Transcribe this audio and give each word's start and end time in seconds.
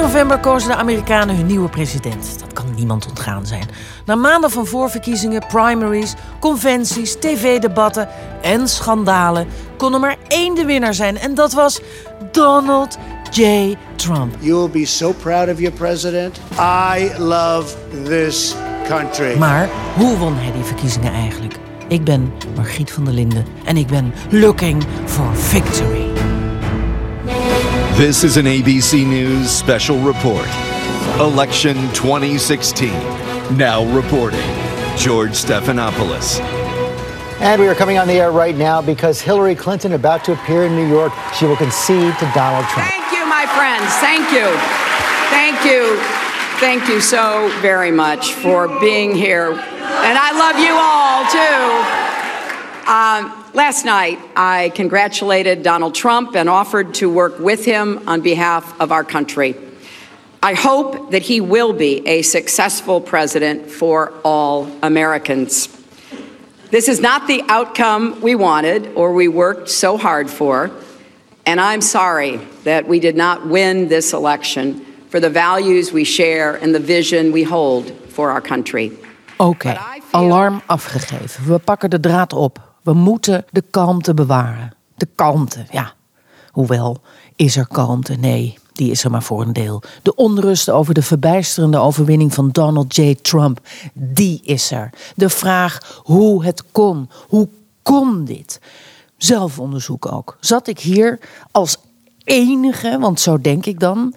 november 0.00 0.38
kozen 0.38 0.68
de 0.68 0.76
Amerikanen 0.76 1.36
hun 1.36 1.46
nieuwe 1.46 1.68
president. 1.68 2.38
Dat 2.40 2.52
kan 2.52 2.74
niemand 2.74 3.08
ontgaan 3.08 3.46
zijn. 3.46 3.68
Na 4.04 4.14
maanden 4.14 4.50
van 4.50 4.66
voorverkiezingen, 4.66 5.46
primaries, 5.46 6.14
conventies, 6.40 7.14
tv-debatten 7.14 8.08
en 8.42 8.68
schandalen 8.68 9.46
kon 9.76 9.94
er 9.94 10.00
maar 10.00 10.16
één 10.28 10.54
de 10.54 10.64
winnaar 10.64 10.94
zijn. 10.94 11.18
En 11.18 11.34
dat 11.34 11.52
was 11.52 11.80
Donald 12.32 12.98
J. 13.30 13.74
Trump. 13.96 14.34
You 14.38 14.56
will 14.56 14.70
be 14.70 14.86
so 14.86 15.12
proud 15.12 15.48
of 15.48 15.58
your 15.58 15.76
president. 15.76 16.40
I 16.58 17.10
love 17.18 17.76
this 18.04 18.54
country. 18.88 19.38
Maar 19.38 19.68
hoe 19.96 20.16
won 20.16 20.34
hij 20.36 20.52
die 20.52 20.64
verkiezingen 20.64 21.12
eigenlijk? 21.12 21.54
Ik 21.88 22.04
ben 22.04 22.32
Margriet 22.56 22.92
van 22.92 23.04
der 23.04 23.14
Linden 23.14 23.44
en 23.64 23.76
ik 23.76 23.86
ben 23.86 24.12
looking 24.30 24.84
for 25.04 25.36
victory. 25.36 25.99
This 27.96 28.24
is 28.24 28.38
an 28.38 28.46
ABC 28.46 29.06
News 29.06 29.50
special 29.50 29.98
report. 29.98 30.48
Election 31.18 31.76
2016. 31.92 32.90
Now 33.58 33.84
reporting. 33.94 34.40
George 34.96 35.32
Stephanopoulos. 35.32 36.40
And 37.40 37.60
we 37.60 37.68
are 37.68 37.74
coming 37.74 37.98
on 37.98 38.08
the 38.08 38.14
air 38.14 38.32
right 38.32 38.56
now 38.56 38.80
because 38.80 39.20
Hillary 39.20 39.54
Clinton, 39.54 39.92
about 39.92 40.24
to 40.24 40.32
appear 40.32 40.64
in 40.64 40.76
New 40.76 40.88
York, 40.88 41.12
she 41.38 41.44
will 41.44 41.56
concede 41.56 42.16
to 42.18 42.32
Donald 42.34 42.64
Trump. 42.70 42.88
Thank 42.88 43.12
you, 43.12 43.26
my 43.26 43.44
friends. 43.54 43.92
Thank 43.96 44.32
you. 44.32 44.48
Thank 45.28 45.64
you. 45.66 46.00
Thank 46.58 46.88
you 46.88 47.00
so 47.00 47.50
very 47.60 47.90
much 47.90 48.32
for 48.34 48.68
being 48.80 49.14
here. 49.14 49.50
And 49.52 50.18
I 50.18 50.32
love 50.32 50.58
you 50.58 50.74
all, 50.74 51.26
too. 51.28 51.99
Um, 53.10 53.32
last 53.54 53.84
night, 53.84 54.20
I 54.36 54.70
congratulated 54.76 55.64
Donald 55.64 55.96
Trump 55.96 56.36
and 56.36 56.48
offered 56.48 56.94
to 56.94 57.10
work 57.10 57.40
with 57.40 57.64
him 57.64 58.08
on 58.08 58.20
behalf 58.20 58.80
of 58.80 58.92
our 58.92 59.02
country. 59.02 59.56
I 60.44 60.54
hope 60.54 61.10
that 61.10 61.22
he 61.22 61.40
will 61.40 61.72
be 61.72 62.06
a 62.06 62.22
successful 62.22 63.00
president 63.00 63.68
for 63.68 64.12
all 64.22 64.70
Americans. 64.82 65.68
This 66.70 66.86
is 66.88 67.00
not 67.00 67.26
the 67.26 67.42
outcome 67.48 68.20
we 68.20 68.36
wanted 68.36 68.86
or 68.94 69.12
we 69.12 69.26
worked 69.26 69.68
so 69.70 69.96
hard 69.96 70.30
for. 70.30 70.70
And 71.46 71.60
I'm 71.60 71.80
sorry 71.80 72.38
that 72.62 72.86
we 72.86 73.00
did 73.00 73.16
not 73.16 73.44
win 73.44 73.88
this 73.88 74.12
election 74.12 74.86
for 75.08 75.18
the 75.18 75.30
values 75.30 75.90
we 75.92 76.04
share 76.04 76.54
and 76.62 76.72
the 76.72 76.84
vision 76.96 77.32
we 77.32 77.42
hold 77.42 77.90
for 78.08 78.30
our 78.30 78.40
country. 78.40 78.92
Oké, 79.36 79.76
alarm 80.12 80.62
afgegeven. 80.66 81.46
We 81.46 81.58
pakken 81.58 81.90
de 81.90 82.00
draad 82.00 82.32
op. 82.32 82.69
We 82.90 82.96
moeten 82.96 83.44
de 83.50 83.64
kalmte 83.70 84.14
bewaren. 84.14 84.74
De 84.94 85.08
kalmte, 85.14 85.66
ja. 85.70 85.92
Hoewel, 86.50 87.00
is 87.36 87.56
er 87.56 87.66
kalmte? 87.66 88.14
Nee, 88.14 88.58
die 88.72 88.90
is 88.90 89.04
er 89.04 89.10
maar 89.10 89.22
voor 89.22 89.42
een 89.42 89.52
deel. 89.52 89.82
De 90.02 90.14
onrust 90.14 90.70
over 90.70 90.94
de 90.94 91.02
verbijsterende 91.02 91.78
overwinning 91.78 92.34
van 92.34 92.50
Donald 92.50 92.96
J. 92.96 93.14
Trump, 93.22 93.60
die 93.94 94.40
is 94.44 94.70
er. 94.70 94.90
De 95.16 95.28
vraag 95.28 96.00
hoe 96.04 96.44
het 96.44 96.64
kon. 96.72 97.10
Hoe 97.28 97.48
kon 97.82 98.24
dit? 98.24 98.60
Zelfonderzoek 99.16 100.12
ook. 100.12 100.36
Zat 100.40 100.66
ik 100.66 100.78
hier 100.78 101.18
als 101.50 101.76
enige, 102.24 102.98
want 102.98 103.20
zo 103.20 103.40
denk 103.40 103.66
ik 103.66 103.80
dan, 103.80 104.14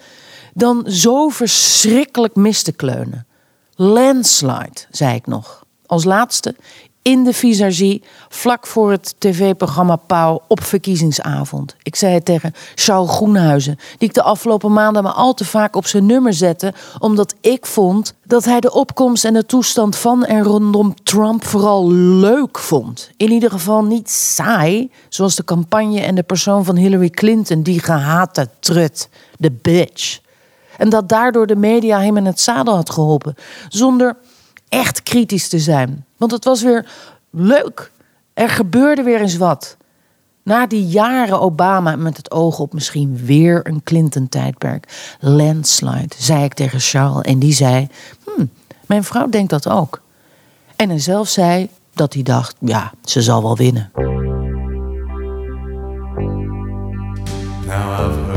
dan 0.53 0.83
zo 0.87 1.29
verschrikkelijk 1.29 2.35
mis 2.35 2.63
te 2.63 2.71
kleunen. 2.71 3.27
Landslide, 3.75 4.85
zei 4.91 5.15
ik 5.15 5.27
nog. 5.27 5.65
Als 5.85 6.03
laatste 6.03 6.55
in 7.03 7.23
de 7.23 7.33
visagie, 7.33 8.03
vlak 8.29 8.67
voor 8.67 8.91
het 8.91 9.15
tv-programma 9.17 9.95
Pauw 9.95 10.41
op 10.47 10.63
verkiezingsavond. 10.63 11.75
Ik 11.83 11.95
zei 11.95 12.13
het 12.13 12.25
tegen 12.25 12.53
Charles 12.75 13.09
Groenhuizen, 13.09 13.77
die 13.97 14.07
ik 14.07 14.13
de 14.13 14.23
afgelopen 14.23 14.73
maanden 14.73 15.03
maar 15.03 15.11
al 15.11 15.33
te 15.33 15.45
vaak 15.45 15.75
op 15.75 15.85
zijn 15.85 16.05
nummer 16.05 16.33
zette, 16.33 16.73
omdat 16.99 17.35
ik 17.41 17.65
vond 17.65 18.13
dat 18.25 18.45
hij 18.45 18.59
de 18.59 18.73
opkomst 18.73 19.25
en 19.25 19.33
de 19.33 19.45
toestand 19.45 19.95
van 19.95 20.25
en 20.25 20.43
rondom 20.43 20.93
Trump 21.03 21.45
vooral 21.45 21.91
leuk 21.91 22.59
vond. 22.59 23.11
In 23.17 23.31
ieder 23.31 23.49
geval 23.49 23.83
niet 23.83 24.09
saai, 24.09 24.91
zoals 25.09 25.35
de 25.35 25.43
campagne 25.43 26.01
en 26.01 26.15
de 26.15 26.23
persoon 26.23 26.65
van 26.65 26.75
Hillary 26.75 27.09
Clinton, 27.09 27.63
die 27.63 27.79
gehate 27.79 28.49
trut, 28.59 29.09
de 29.37 29.51
bitch. 29.51 30.21
En 30.77 30.89
dat 30.89 31.09
daardoor 31.09 31.47
de 31.47 31.55
media 31.55 32.01
hem 32.01 32.17
in 32.17 32.25
het 32.25 32.39
zadel 32.39 32.75
had 32.75 32.89
geholpen, 32.89 33.35
zonder 33.69 34.17
echt 34.73 35.03
kritisch 35.03 35.47
te 35.47 35.59
zijn. 35.59 36.05
Want 36.17 36.31
het 36.31 36.45
was 36.45 36.61
weer 36.61 36.91
leuk. 37.29 37.91
Er 38.33 38.49
gebeurde 38.49 39.03
weer 39.03 39.21
eens 39.21 39.37
wat. 39.37 39.77
Na 40.43 40.67
die 40.67 40.87
jaren 40.87 41.39
Obama 41.39 41.95
met 41.95 42.17
het 42.17 42.31
oog 42.31 42.59
op 42.59 42.73
misschien 42.73 43.25
weer 43.25 43.67
een 43.67 43.83
Clinton-tijdperk. 43.83 45.15
Landslide, 45.19 46.15
zei 46.17 46.43
ik 46.43 46.53
tegen 46.53 46.79
Charles. 46.79 47.25
En 47.25 47.39
die 47.39 47.53
zei: 47.53 47.87
hm, 48.23 48.45
Mijn 48.85 49.03
vrouw 49.03 49.29
denkt 49.29 49.49
dat 49.49 49.69
ook. 49.69 50.01
En 50.75 50.89
hij 50.89 50.99
zelf 50.99 51.27
zei 51.27 51.69
dat 51.93 52.13
hij 52.13 52.23
dacht: 52.23 52.55
Ja, 52.59 52.91
ze 53.03 53.21
zal 53.21 53.41
wel 53.41 53.57
winnen. 53.57 53.91
Now 57.65 58.32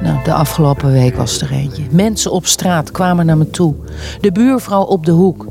Nou, 0.00 0.24
de 0.24 0.32
afgelopen 0.32 0.92
week 0.92 1.16
was 1.16 1.40
er 1.40 1.52
eentje. 1.52 1.82
Mensen 1.90 2.32
op 2.32 2.46
straat 2.46 2.90
kwamen 2.90 3.26
naar 3.26 3.36
me 3.36 3.50
toe. 3.50 3.74
De 4.20 4.32
buurvrouw 4.32 4.82
op 4.82 5.04
de 5.04 5.10
hoek, 5.10 5.46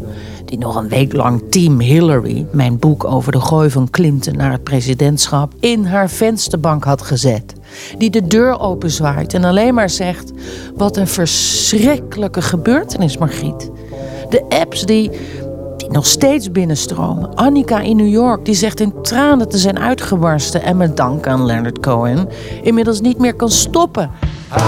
die 0.45 0.57
nog 0.57 0.75
een 0.75 0.87
week 0.87 1.13
lang 1.13 1.41
Team 1.49 1.79
Hillary, 1.79 2.45
mijn 2.51 2.79
boek 2.79 3.03
over 3.03 3.31
de 3.31 3.39
gooi 3.39 3.69
van 3.69 3.89
Clinton 3.89 4.35
naar 4.35 4.51
het 4.51 4.63
presidentschap, 4.63 5.53
in 5.59 5.85
haar 5.85 6.09
vensterbank 6.09 6.83
had 6.83 7.01
gezet. 7.01 7.53
Die 7.97 8.09
de 8.09 8.27
deur 8.27 8.59
openzwaait 8.59 9.33
en 9.33 9.43
alleen 9.43 9.73
maar 9.73 9.89
zegt: 9.89 10.31
Wat 10.75 10.97
een 10.97 11.07
verschrikkelijke 11.07 12.41
gebeurtenis, 12.41 13.17
Margriet. 13.17 13.69
De 14.29 14.45
apps 14.49 14.85
die, 14.85 15.11
die 15.77 15.91
nog 15.91 16.05
steeds 16.05 16.51
binnenstromen. 16.51 17.35
Annika 17.35 17.79
in 17.79 17.97
New 17.97 18.09
York, 18.11 18.45
die 18.45 18.55
zegt 18.55 18.79
in 18.79 18.93
tranen 19.01 19.49
te 19.49 19.57
zijn 19.57 19.79
uitgebarsten 19.79 20.61
en 20.63 20.77
met 20.77 20.97
dank 20.97 21.27
aan 21.27 21.45
Leonard 21.45 21.79
Cohen 21.79 22.29
inmiddels 22.61 23.01
niet 23.01 23.17
meer 23.17 23.33
kan 23.33 23.49
stoppen. 23.49 24.11
Het 24.49 24.63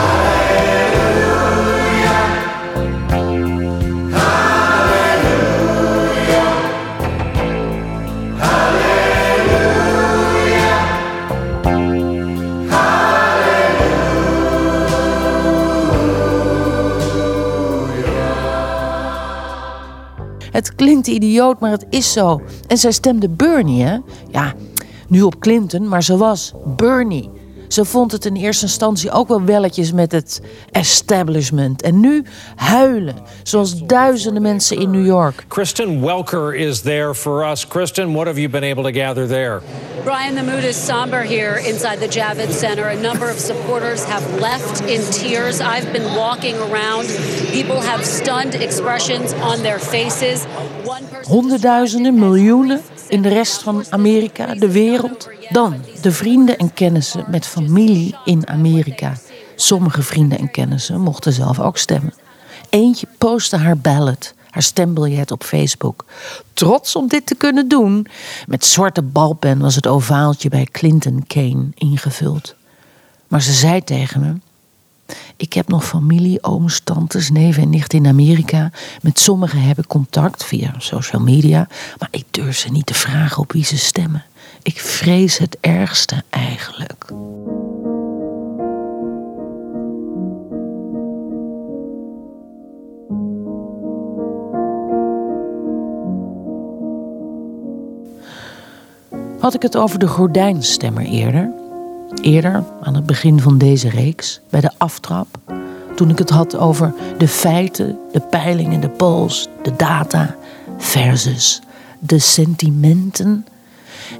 klinkt 20.75 21.07
idioot, 21.07 21.59
maar 21.59 21.71
het 21.71 21.85
is 21.89 22.13
zo. 22.13 22.41
En 22.67 22.77
zij 22.77 22.91
stemde 22.91 23.29
Bernie, 23.29 23.83
hè? 23.83 23.97
Ja, 24.31 24.53
nu 25.07 25.21
op 25.21 25.39
Clinton, 25.39 25.87
maar 25.87 26.03
ze 26.03 26.17
was 26.17 26.53
Bernie. 26.75 27.40
Ze 27.71 27.85
vond 27.85 28.11
het 28.11 28.25
in 28.25 28.35
eerste 28.35 28.65
instantie 28.65 29.11
ook 29.11 29.27
wel 29.27 29.43
welletjes 29.43 29.91
met 29.91 30.11
het 30.11 30.41
establishment. 30.71 31.81
En 31.81 31.99
nu 31.99 32.23
huilen, 32.55 33.15
zoals 33.43 33.85
duizenden 33.85 34.41
mensen 34.41 34.77
in 34.77 34.91
New 34.91 35.05
York. 35.05 35.45
Kristen 35.47 36.01
Welker 36.01 36.55
is 36.55 36.81
there 36.81 37.15
for 37.15 37.49
us. 37.49 37.67
Kristen, 37.67 38.13
what 38.13 38.25
have 38.25 38.39
you 38.39 38.49
been 38.49 38.63
able 38.63 38.83
to 38.91 38.99
gather 38.99 39.27
there? 39.27 39.61
Brian, 40.03 40.35
the 40.35 40.43
mood 40.43 40.63
is 40.63 40.85
somber 40.85 41.21
here 41.21 41.67
inside 41.67 42.07
the 42.07 42.19
Javits 42.19 42.57
Center. 42.57 42.89
A 42.89 43.01
number 43.01 43.29
of 43.29 43.39
supporters 43.39 44.03
have 44.03 44.39
left 44.39 44.79
in 44.79 45.01
tears. 45.11 45.59
I've 45.59 45.91
been 45.91 46.15
walking 46.15 46.55
around. 46.55 47.05
People 47.51 47.81
have 47.81 48.05
stunned 48.05 48.53
expressions 48.53 49.33
on 49.33 49.61
their 49.61 49.79
faces. 49.79 50.43
Honderdduizenden, 51.21 52.19
miljoenen 52.19 52.81
in 53.07 53.21
de 53.21 53.29
rest 53.29 53.61
van 53.61 53.83
Amerika, 53.89 54.55
de 54.55 54.71
wereld. 54.71 55.29
Dan 55.51 55.75
de 56.01 56.11
vrienden 56.11 56.57
en 56.57 56.73
kennissen 56.73 57.25
met 57.27 57.45
familie 57.45 58.15
in 58.25 58.47
Amerika. 58.47 59.13
Sommige 59.55 60.01
vrienden 60.01 60.37
en 60.37 60.51
kennissen 60.51 61.01
mochten 61.01 61.33
zelf 61.33 61.59
ook 61.59 61.77
stemmen. 61.77 62.13
Eentje 62.69 63.07
postte 63.17 63.57
haar 63.57 63.77
ballot, 63.77 64.33
haar 64.49 64.63
stembiljet 64.63 65.31
op 65.31 65.43
Facebook. 65.43 66.05
Trots 66.53 66.95
om 66.95 67.07
dit 67.07 67.25
te 67.25 67.35
kunnen 67.35 67.67
doen. 67.67 68.07
Met 68.47 68.65
zwarte 68.65 69.01
balpen 69.01 69.59
was 69.59 69.75
het 69.75 69.87
ovaaltje 69.87 70.49
bij 70.49 70.67
Clinton 70.71 71.23
Kane 71.27 71.67
ingevuld. 71.73 72.55
Maar 73.27 73.41
ze 73.41 73.53
zei 73.53 73.83
tegen 73.83 74.21
me: 74.21 74.33
ik 75.35 75.53
heb 75.53 75.67
nog 75.67 75.85
familie, 75.85 76.43
ooms, 76.43 76.81
tantes, 76.83 77.29
neven 77.29 77.63
en 77.63 77.69
nichten 77.69 77.99
in 77.99 78.07
Amerika. 78.07 78.71
Met 79.01 79.19
sommigen 79.19 79.61
heb 79.61 79.77
ik 79.77 79.87
contact 79.87 80.45
via 80.45 80.73
social 80.77 81.21
media. 81.21 81.67
Maar 81.99 82.09
ik 82.11 82.25
durf 82.31 82.57
ze 82.57 82.69
niet 82.69 82.85
te 82.85 82.93
vragen 82.93 83.41
op 83.41 83.51
wie 83.51 83.65
ze 83.65 83.77
stemmen. 83.77 84.25
Ik 84.63 84.79
vrees 84.79 85.37
het 85.37 85.57
ergste 85.59 86.23
eigenlijk. 86.29 87.05
Had 99.39 99.53
ik 99.53 99.61
het 99.61 99.77
over 99.77 99.99
de 99.99 100.07
gordijnstemmer 100.07 101.03
eerder? 101.03 101.51
Eerder, 102.21 102.63
aan 102.81 102.95
het 102.95 103.05
begin 103.05 103.39
van 103.39 103.57
deze 103.57 103.89
reeks, 103.89 104.41
bij 104.49 104.61
de 104.61 104.71
aftrap, 104.77 105.27
toen 105.95 106.09
ik 106.09 106.17
het 106.17 106.29
had 106.29 106.57
over 106.57 106.93
de 107.17 107.27
feiten, 107.27 107.99
de 108.11 108.19
peilingen, 108.19 108.81
de 108.81 108.89
polls, 108.89 109.49
de 109.63 109.75
data 109.75 110.35
versus 110.77 111.61
de 111.99 112.19
sentimenten 112.19 113.45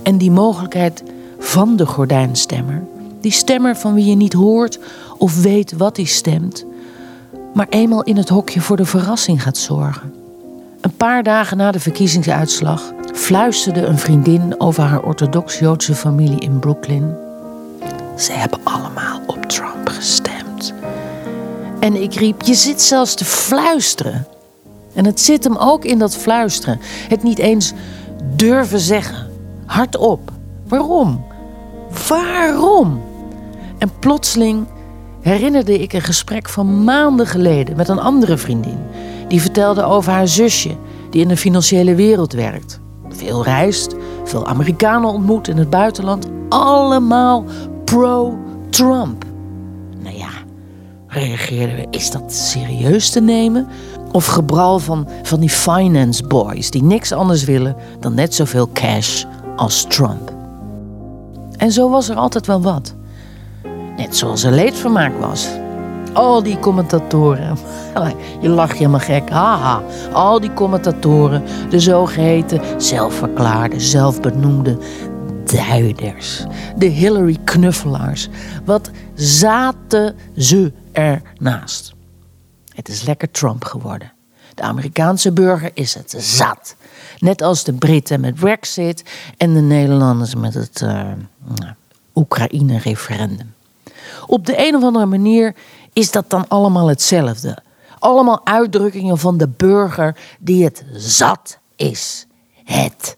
en 0.03 0.17
die 0.17 0.31
mogelijkheid 0.31 1.03
van 1.39 1.75
de 1.75 1.85
gordijnstemmer, 1.85 2.83
die 3.21 3.31
stemmer 3.31 3.75
van 3.75 3.93
wie 3.93 4.05
je 4.05 4.15
niet 4.15 4.33
hoort 4.33 4.79
of 5.17 5.41
weet 5.41 5.73
wat 5.77 5.97
hij 5.97 6.05
stemt, 6.05 6.65
maar 7.53 7.67
eenmaal 7.69 8.03
in 8.03 8.17
het 8.17 8.29
hokje 8.29 8.61
voor 8.61 8.77
de 8.77 8.85
verrassing 8.85 9.43
gaat 9.43 9.57
zorgen. 9.57 10.13
Een 10.81 10.95
paar 10.95 11.23
dagen 11.23 11.57
na 11.57 11.71
de 11.71 11.79
verkiezingsuitslag 11.79 12.93
fluisterde 13.13 13.85
een 13.85 13.97
vriendin 13.97 14.59
over 14.59 14.83
haar 14.83 15.03
orthodox-Joodse 15.03 15.95
familie 15.95 16.39
in 16.39 16.59
Brooklyn. 16.59 17.15
Ze 18.17 18.31
hebben 18.31 18.59
allemaal 18.63 19.21
op 19.25 19.45
Trump 19.45 19.89
gestemd. 19.89 20.73
En 21.79 22.01
ik 22.01 22.13
riep: 22.13 22.41
Je 22.41 22.53
zit 22.53 22.81
zelfs 22.81 23.15
te 23.15 23.25
fluisteren. 23.25 24.27
En 24.93 25.05
het 25.05 25.19
zit 25.19 25.43
hem 25.43 25.57
ook 25.57 25.85
in 25.85 25.99
dat 25.99 26.15
fluisteren. 26.15 26.79
Het 27.07 27.23
niet 27.23 27.39
eens 27.39 27.73
durven 28.35 28.79
zeggen. 28.79 29.30
Hardop. 29.71 30.31
Waarom? 30.67 31.25
Waarom? 32.07 33.01
En 33.77 33.91
plotseling 33.99 34.67
herinnerde 35.21 35.79
ik 35.79 35.93
een 35.93 36.01
gesprek 36.01 36.49
van 36.49 36.83
maanden 36.83 37.27
geleden 37.27 37.75
met 37.75 37.87
een 37.87 37.99
andere 37.99 38.37
vriendin. 38.37 38.77
Die 39.27 39.41
vertelde 39.41 39.83
over 39.83 40.11
haar 40.11 40.27
zusje, 40.27 40.75
die 41.09 41.21
in 41.21 41.27
de 41.27 41.37
financiële 41.37 41.95
wereld 41.95 42.33
werkt. 42.33 42.79
Veel 43.09 43.43
reist, 43.43 43.95
veel 44.23 44.47
Amerikanen 44.47 45.09
ontmoet 45.09 45.47
in 45.47 45.57
het 45.57 45.69
buitenland. 45.69 46.27
Allemaal 46.49 47.45
pro-Trump. 47.85 49.25
Nou 50.03 50.17
ja, 50.17 50.29
reageerden 51.07 51.75
we, 51.75 51.87
is 51.89 52.11
dat 52.11 52.33
serieus 52.33 53.09
te 53.09 53.21
nemen? 53.21 53.67
Of 54.11 54.25
gebral 54.25 54.79
van, 54.79 55.07
van 55.23 55.39
die 55.39 55.49
finance 55.49 56.27
boys 56.27 56.69
die 56.69 56.83
niks 56.83 57.11
anders 57.11 57.43
willen 57.43 57.75
dan 57.99 58.13
net 58.13 58.33
zoveel 58.33 58.69
cash 58.73 59.23
als 59.55 59.83
Trump. 59.83 60.31
En 61.57 61.71
zo 61.71 61.89
was 61.89 62.09
er 62.09 62.15
altijd 62.15 62.47
wel 62.47 62.61
wat. 62.61 62.95
Net 63.97 64.15
zoals 64.15 64.43
er 64.43 64.51
leedvermaak 64.51 65.19
was. 65.19 65.47
Al 66.13 66.43
die 66.43 66.59
commentatoren. 66.59 67.57
Je 68.41 68.49
lacht 68.49 68.77
helemaal 68.77 68.99
gek. 68.99 69.29
Haha. 69.29 69.81
Al 70.13 70.39
die 70.39 70.53
commentatoren. 70.53 71.43
De 71.69 71.79
zogeheten 71.79 72.61
zelfverklaarde, 72.81 73.79
zelfbenoemde 73.79 74.77
duiders. 75.43 76.45
De 76.77 76.85
Hillary-knuffelaars. 76.85 78.29
Wat 78.65 78.91
zaten 79.13 80.15
ze 80.37 80.73
ernaast? 80.91 81.93
Het 82.75 82.89
is 82.89 83.03
lekker 83.03 83.31
Trump 83.31 83.63
geworden. 83.63 84.11
De 84.55 84.61
Amerikaanse 84.61 85.31
burger 85.31 85.71
is 85.73 85.93
het 85.93 86.15
zat. 86.17 86.75
Net 87.19 87.41
als 87.41 87.63
de 87.63 87.73
Britten 87.73 88.19
met 88.19 88.35
Brexit 88.35 89.03
en 89.37 89.53
de 89.53 89.59
Nederlanders 89.61 90.35
met 90.35 90.53
het 90.53 90.81
uh, 90.81 91.11
Oekraïne-referendum. 92.15 93.53
Op 94.27 94.45
de 94.45 94.67
een 94.67 94.75
of 94.75 94.83
andere 94.83 95.05
manier 95.05 95.55
is 95.93 96.11
dat 96.11 96.29
dan 96.29 96.47
allemaal 96.47 96.87
hetzelfde. 96.87 97.57
Allemaal 97.99 98.45
uitdrukkingen 98.45 99.17
van 99.17 99.37
de 99.37 99.47
burger 99.47 100.17
die 100.39 100.63
het 100.63 100.85
zat 100.93 101.57
is. 101.75 102.27
Het. 102.63 103.17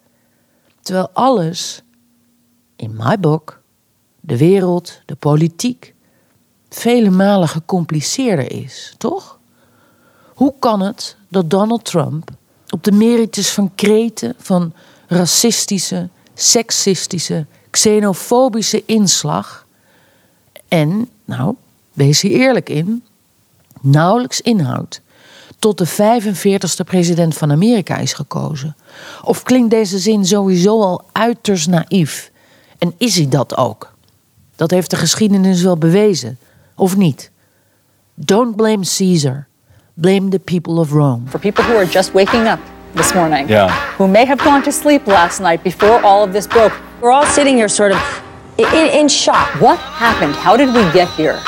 Terwijl 0.81 1.09
alles, 1.13 1.81
in 2.75 2.95
my 2.97 3.19
book, 3.19 3.61
de 4.19 4.37
wereld, 4.37 5.01
de 5.05 5.15
politiek, 5.15 5.93
vele 6.69 7.09
malen 7.09 7.47
gecompliceerder 7.47 8.51
is, 8.51 8.95
toch? 8.97 9.39
Hoe 10.33 10.53
kan 10.59 10.81
het 10.81 11.17
dat 11.29 11.49
Donald 11.49 11.85
Trump 11.85 12.29
op 12.73 12.83
de 12.83 12.91
merites 12.91 13.49
van 13.49 13.71
kreten 13.75 14.33
van 14.37 14.73
racistische, 15.07 16.09
seksistische, 16.33 17.45
xenofobische 17.69 18.83
inslag 18.85 19.65
en, 20.67 21.09
nou, 21.25 21.55
wees 21.93 22.21
hier 22.21 22.31
eerlijk 22.31 22.69
in, 22.69 23.03
nauwelijks 23.81 24.41
inhoud 24.41 25.01
tot 25.59 25.77
de 25.77 25.87
45ste 25.87 26.85
president 26.85 27.37
van 27.37 27.51
Amerika 27.51 27.97
is 27.97 28.13
gekozen? 28.13 28.75
Of 29.23 29.43
klinkt 29.43 29.69
deze 29.69 29.99
zin 29.99 30.25
sowieso 30.25 30.81
al 30.81 31.01
uiterst 31.11 31.67
naïef? 31.67 32.31
En 32.77 32.93
is 32.97 33.15
hij 33.15 33.29
dat 33.29 33.57
ook? 33.57 33.93
Dat 34.55 34.71
heeft 34.71 34.89
de 34.89 34.97
geschiedenis 34.97 35.61
wel 35.61 35.77
bewezen, 35.77 36.37
of 36.75 36.97
niet? 36.97 37.31
Don't 38.13 38.55
blame 38.55 38.85
Caesar. 38.97 39.47
Blame 39.97 40.31
the 40.31 40.39
people 40.39 40.79
of 40.79 40.93
Rome. 40.93 41.27
For 41.27 41.37
people 41.37 41.63
who 41.63 41.75
are 41.75 41.85
just 41.85 42.13
waking 42.13 42.47
up 42.47 42.59
this 42.95 43.13
morning, 43.13 43.47
Yeah. 43.47 43.69
who 43.97 44.07
may 44.07 44.25
have 44.25 44.39
gone 44.39 44.63
to 44.63 44.71
sleep 44.71 45.05
last 45.05 45.39
night 45.39 45.63
before 45.63 46.03
all 46.03 46.23
of 46.23 46.33
this 46.33 46.47
broke, 46.47 46.73
we're 46.99 47.11
all 47.11 47.25
sitting 47.27 47.55
here 47.57 47.67
sort 47.69 47.91
of 47.91 48.01
in, 48.57 48.65
in 48.89 49.07
shock. 49.07 49.49
What 49.61 49.77
happened? 49.77 50.35
How 50.35 50.57
did 50.57 50.69
we 50.73 50.81
get 50.93 51.09
here? 51.09 51.39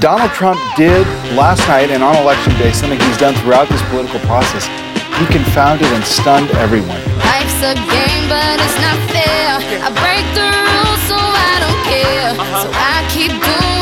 Donald 0.00 0.30
Trump 0.32 0.58
did 0.76 1.06
last 1.36 1.66
night 1.68 1.90
and 1.90 2.02
on 2.02 2.16
election 2.16 2.52
day 2.58 2.72
something 2.72 2.98
he's 2.98 3.16
done 3.16 3.34
throughout 3.36 3.68
this 3.68 3.82
political 3.90 4.18
process. 4.26 4.66
He 5.18 5.26
confounded 5.26 5.86
and 5.94 6.02
stunned 6.04 6.50
everyone. 6.58 6.98
Life's 7.22 7.62
a 7.62 7.74
game, 7.94 8.24
but 8.26 8.58
it's 8.58 8.78
not 8.82 8.98
fair. 9.14 9.62
I 9.86 9.88
break 10.02 10.26
the 10.34 10.46
rules, 10.50 11.00
so 11.06 11.14
I 11.14 11.54
don't 11.62 11.82
care. 11.86 12.30
So 12.58 12.68
I 12.74 13.06
keep 13.14 13.30
doing 13.30 13.73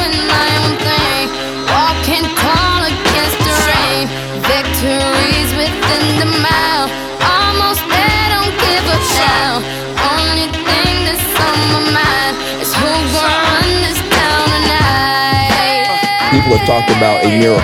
People 16.52 16.66
have 16.66 16.84
talked 16.84 16.90
about 16.98 17.24
a 17.24 17.28
miracle. 17.38 17.62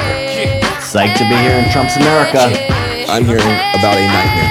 Psyched 0.81 1.19
to 1.19 1.25
be 1.29 1.37
here 1.37 1.53
in 1.53 1.71
Trump's 1.71 1.97
America. 1.97 2.49
I'm 3.07 3.23
hearing 3.23 3.45
about 3.77 3.99
a 3.99 4.07
nightmare. 4.09 4.49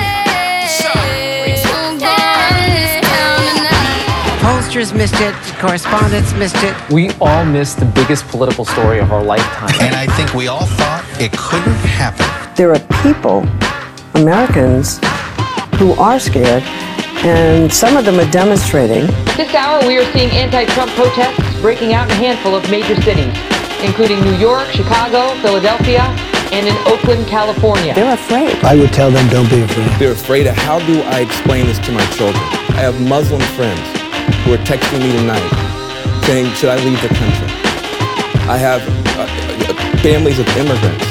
Pollsters 4.38 4.95
missed 4.95 5.19
it, 5.22 5.34
correspondents 5.58 6.34
missed 6.34 6.62
it. 6.63 6.75
We 6.91 7.10
all 7.20 7.46
missed 7.46 7.79
the 7.79 7.88
biggest 7.88 8.27
political 8.27 8.63
story 8.63 9.00
of 9.00 9.12
our 9.12 9.24
lifetime. 9.24 9.74
And 9.82 9.96
I 9.96 10.06
think 10.15 10.32
we 10.36 10.48
all 10.48 10.67
thought 10.67 11.03
it 11.20 11.32
couldn't 11.32 11.74
happen. 11.74 12.27
There 12.56 12.72
are 12.72 12.79
people, 13.01 13.39
Americans, 14.22 15.00
who 15.79 15.94
are 15.94 16.20
scared, 16.20 16.62
and 17.25 17.74
some 17.74 17.98
of 17.98 18.06
them 18.06 18.20
are 18.20 18.29
demonstrating. 18.29 19.08
This 19.36 19.51
hour, 19.56 19.82
we 19.88 19.98
are 19.98 20.06
seeing 20.13 20.29
anti-Trump 20.29 20.91
protests 20.91 21.60
breaking 21.60 21.94
out 21.94 22.06
in 22.06 22.12
a 22.12 22.20
handful 22.20 22.53
of 22.53 22.70
major 22.70 23.01
cities, 23.01 23.34
including 23.84 24.22
New 24.22 24.36
York, 24.38 24.67
Chicago, 24.69 25.34
Philadelphia, 25.41 26.01
and 26.51 26.67
in 26.67 26.75
Oakland, 26.88 27.27
California. 27.27 27.93
They're 27.93 28.13
afraid. 28.13 28.55
I 28.63 28.75
would 28.75 28.93
tell 28.93 29.12
them, 29.12 29.27
don't 29.29 29.50
be 29.50 29.62
afraid. 29.62 29.89
They're 30.00 30.13
afraid 30.13 30.48
of 30.48 30.55
how 30.55 30.79
do 30.79 31.01
I 31.01 31.22
explain 31.22 31.65
this 31.67 31.79
to 31.79 31.91
my 31.91 32.05
children? 32.15 32.41
I 32.74 32.81
have 32.81 33.00
Muslim 33.01 33.41
friends 33.60 33.84
who 34.46 34.53
are 34.53 34.63
texting 34.63 35.00
me 35.03 35.12
tonight 35.12 35.43
saying, 36.25 36.53
should 36.55 36.69
I 36.69 36.77
leave 36.84 37.01
the 37.01 37.10
country? 37.10 37.48
I 38.48 38.57
have 38.57 38.81
uh, 39.19 39.27
uh, 39.27 39.98
families 40.00 40.39
of 40.39 40.48
immigrants 40.55 41.05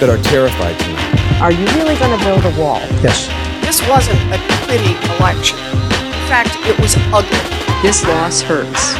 that 0.00 0.08
are 0.08 0.20
terrified 0.22 0.78
tonight. 0.80 1.40
Are 1.40 1.52
you 1.52 1.64
really 1.80 1.96
going 1.96 2.12
to 2.12 2.24
build 2.24 2.44
a 2.44 2.60
wall? 2.60 2.80
Yes. 3.00 3.26
This 3.64 3.80
wasn't 3.88 4.20
a 4.32 4.38
pretty 4.68 4.92
election. 5.16 5.58
In 5.58 6.26
fact, 6.28 6.52
it 6.68 6.78
was 6.78 6.96
ugly. 7.12 7.40
This 7.80 8.04
loss 8.04 8.40
hurts, 8.40 8.94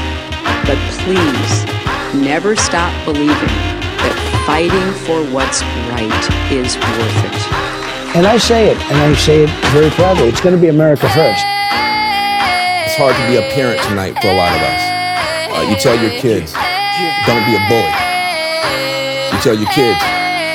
but 0.64 0.76
please 1.04 1.73
never 2.14 2.54
stop 2.54 2.92
believing 3.04 3.54
that 3.98 4.16
fighting 4.46 4.88
for 5.02 5.18
what's 5.34 5.62
right 5.90 6.24
is 6.54 6.78
worth 6.78 7.20
it. 7.26 7.36
And 8.14 8.26
I 8.30 8.38
say 8.38 8.70
it, 8.70 8.78
and 8.86 8.98
I 8.98 9.10
say 9.18 9.42
it 9.42 9.50
very 9.74 9.90
proudly. 9.98 10.30
It's 10.30 10.40
going 10.40 10.54
to 10.54 10.60
be 10.60 10.70
America 10.70 11.10
first. 11.10 11.42
It's 12.86 12.94
hard 12.94 13.18
to 13.18 13.24
be 13.26 13.42
a 13.42 13.46
parent 13.50 13.82
tonight 13.90 14.14
for 14.22 14.30
a 14.30 14.36
lot 14.38 14.54
of 14.54 14.62
us. 14.62 14.82
Uh, 15.50 15.66
you 15.66 15.74
tell 15.74 15.98
your 15.98 16.14
kids, 16.22 16.54
don't 17.26 17.42
be 17.42 17.58
a 17.58 17.62
bully. 17.66 17.90
You 19.34 19.38
tell 19.42 19.58
your 19.58 19.70
kids, 19.74 19.98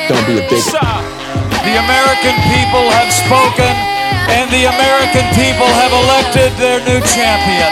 don't 0.08 0.24
be 0.24 0.40
a 0.40 0.46
bigot. 0.48 0.72
The 0.72 1.76
American 1.76 2.36
people 2.48 2.86
have 2.96 3.12
spoken, 3.12 3.76
and 4.32 4.48
the 4.56 4.72
American 4.72 5.28
people 5.36 5.68
have 5.68 5.92
elected 5.92 6.56
their 6.56 6.80
new 6.88 7.04
champion. 7.04 7.72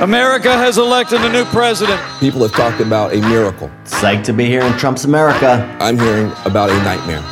America 0.00 0.52
has 0.52 0.76
elected 0.76 1.20
a 1.24 1.28
new 1.28 1.44
president. 1.44 2.00
People 2.20 2.40
have 2.40 2.52
talked 2.52 2.80
about 2.80 3.12
a 3.12 3.20
miracle. 3.28 3.68
Psyched 3.84 4.24
to 4.24 4.32
be 4.32 4.44
here 4.44 4.64
in 4.64 4.72
Trump's 4.76 5.04
America. 5.04 5.76
I'm 5.80 5.98
hearing 5.98 6.32
about 6.44 6.70
a 6.70 6.82
nightmare. 6.82 7.22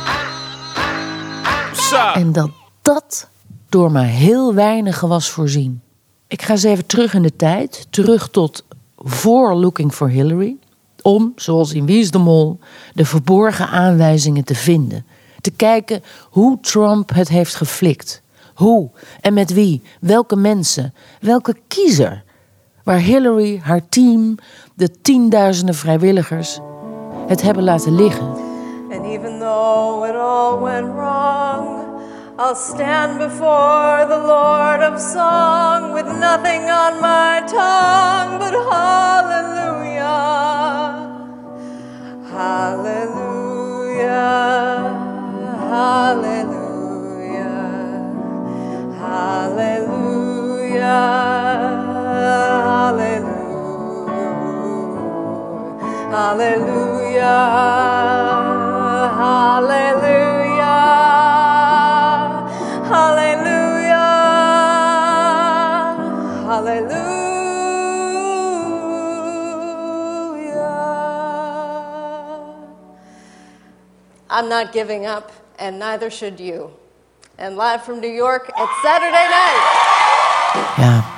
En 2.13 2.31
dat 2.31 2.49
dat 2.81 3.29
door 3.69 3.91
maar 3.91 4.05
heel 4.05 4.53
weinigen 4.53 5.07
was 5.07 5.29
voorzien. 5.29 5.81
Ik 6.27 6.41
ga 6.41 6.51
eens 6.51 6.63
even 6.63 6.85
terug 6.85 7.13
in 7.13 7.21
de 7.21 7.35
tijd, 7.35 7.87
terug 7.89 8.29
tot 8.29 8.63
voor 8.97 9.55
Looking 9.55 9.93
for 9.93 10.09
Hillary, 10.09 10.57
om, 11.01 11.33
zoals 11.35 11.73
in 11.73 11.85
Wie 11.85 11.99
is 11.99 12.11
de 12.11 12.17
Mol, 12.17 12.59
de 12.93 13.05
verborgen 13.05 13.67
aanwijzingen 13.67 14.43
te 14.43 14.55
vinden. 14.55 15.05
Te 15.41 15.51
kijken 15.51 16.03
hoe 16.29 16.59
Trump 16.59 17.13
het 17.13 17.29
heeft 17.29 17.55
geflikt. 17.55 18.21
Hoe 18.53 18.89
en 19.21 19.33
met 19.33 19.53
wie, 19.53 19.81
welke 19.99 20.35
mensen, 20.35 20.93
welke 21.19 21.55
kiezer. 21.67 22.25
Waar 22.87 22.99
Hillary, 22.99 23.59
haar 23.63 23.89
team, 23.89 24.35
de 24.75 25.01
tienduizenden 25.01 25.75
vrijwilligers 25.75 26.59
het 27.27 27.41
hebben 27.41 27.63
laten 27.63 27.95
liggen. 27.95 28.27
And 28.91 29.05
even 29.05 29.39
though 29.39 30.09
it 30.09 30.15
all 30.15 30.59
went 30.61 30.87
wrong, 30.95 31.85
I'll 32.39 32.55
stand 32.55 33.17
before 33.17 34.05
the 34.07 34.21
Lord 34.25 34.93
of 34.93 34.99
Song 34.99 35.93
with 35.93 36.05
nothing 36.05 36.63
on 36.71 37.01
my 37.01 37.41
tongue 37.45 37.96
Hallelujah. 56.37 57.23
Hallelujah. 59.17 60.69
Hallelujah. 62.85 64.05
Hallelujah. 66.45 67.17
I'm 74.29 74.47
not 74.47 74.71
giving 74.71 75.07
up, 75.07 75.31
and 75.57 75.79
neither 75.79 76.11
should 76.11 76.39
you. 76.39 76.71
And 77.39 77.57
live 77.57 77.83
from 77.83 77.99
New 77.99 78.07
York, 78.13 78.51
it's 78.55 78.81
Saturday 78.83 79.09
night. 79.09 79.63
Ja, 80.77 81.16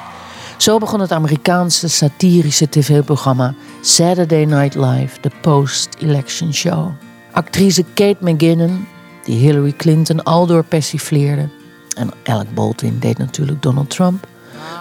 zo 0.69 0.77
begon 0.77 0.99
het 0.99 1.11
Amerikaanse 1.11 1.88
satirische 1.88 2.69
tv-programma 2.69 3.53
Saturday 3.81 4.43
Night 4.43 4.75
Live, 4.75 5.21
de 5.21 5.31
post-election 5.41 6.53
show. 6.53 6.91
Actrice 7.31 7.83
Kate 7.93 8.17
McGinnon, 8.19 8.88
die 9.23 9.38
Hillary 9.38 9.71
Clinton 9.71 10.23
aldoor 10.23 10.63
persifleerde, 10.63 11.49
en 11.95 12.11
Alec 12.23 12.53
Baldwin 12.53 12.99
deed 12.99 13.17
natuurlijk 13.17 13.61
Donald 13.61 13.89
Trump, 13.89 14.27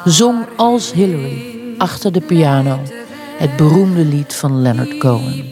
zong 0.05 0.47
als 0.57 0.93
Hillary 0.93 1.75
achter 1.79 2.13
de 2.13 2.21
piano 2.21 2.79
het 3.39 3.57
beroemde 3.57 4.05
lied 4.05 4.35
van 4.35 4.63
Leonard 4.63 4.99
Cohen. 4.99 5.45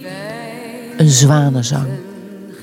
Een 0.97 1.11
zwanenzang. 1.11 1.89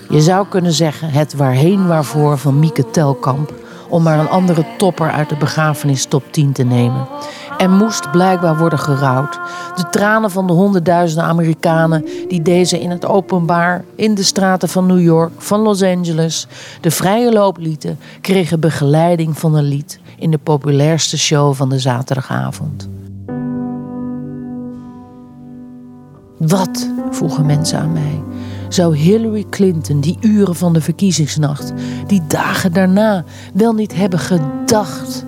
Je 0.09 0.21
zou 0.21 0.47
kunnen 0.47 0.73
zeggen 0.73 1.09
het 1.09 1.33
waarheen 1.33 1.87
waarvoor 1.87 2.37
van 2.37 2.59
Mieke 2.59 2.89
Telkamp 2.89 3.53
om 3.93 4.03
maar 4.03 4.19
een 4.19 4.29
andere 4.29 4.65
topper 4.77 5.11
uit 5.11 5.29
de 5.29 5.35
begrafenis 5.35 6.05
top 6.05 6.23
10 6.31 6.51
te 6.51 6.63
nemen. 6.63 7.07
Er 7.57 7.69
moest 7.69 8.11
blijkbaar 8.11 8.57
worden 8.57 8.79
gerouwd. 8.79 9.39
De 9.75 9.89
tranen 9.89 10.31
van 10.31 10.47
de 10.47 10.53
honderdduizenden 10.53 11.25
Amerikanen 11.25 12.05
die 12.27 12.41
deze 12.41 12.79
in 12.79 12.89
het 12.89 13.05
openbaar, 13.05 13.83
in 13.95 14.15
de 14.15 14.23
straten 14.23 14.69
van 14.69 14.85
New 14.85 15.01
York, 15.01 15.31
van 15.37 15.59
Los 15.59 15.83
Angeles, 15.83 16.47
de 16.81 16.91
vrije 16.91 17.31
loop 17.31 17.57
lieten, 17.57 17.99
kregen 18.21 18.59
begeleiding 18.59 19.39
van 19.39 19.55
een 19.55 19.63
lied 19.63 19.99
in 20.17 20.31
de 20.31 20.37
populairste 20.37 21.17
show 21.17 21.53
van 21.53 21.69
de 21.69 21.79
zaterdagavond. 21.79 22.89
Wat, 26.37 26.89
vroegen 27.11 27.45
mensen 27.45 27.79
aan 27.79 27.91
mij, 27.91 28.21
zou 28.69 28.97
Hillary 28.97 29.45
Clinton 29.49 29.99
die 29.99 30.17
uren 30.21 30.55
van 30.55 30.73
de 30.73 30.81
verkiezingsnacht, 30.81 31.73
die 32.07 32.21
dagen 32.27 32.73
daarna, 32.73 33.23
wel 33.53 33.73
niet 33.73 33.95
hebben 33.95 34.19
gedacht? 34.19 35.25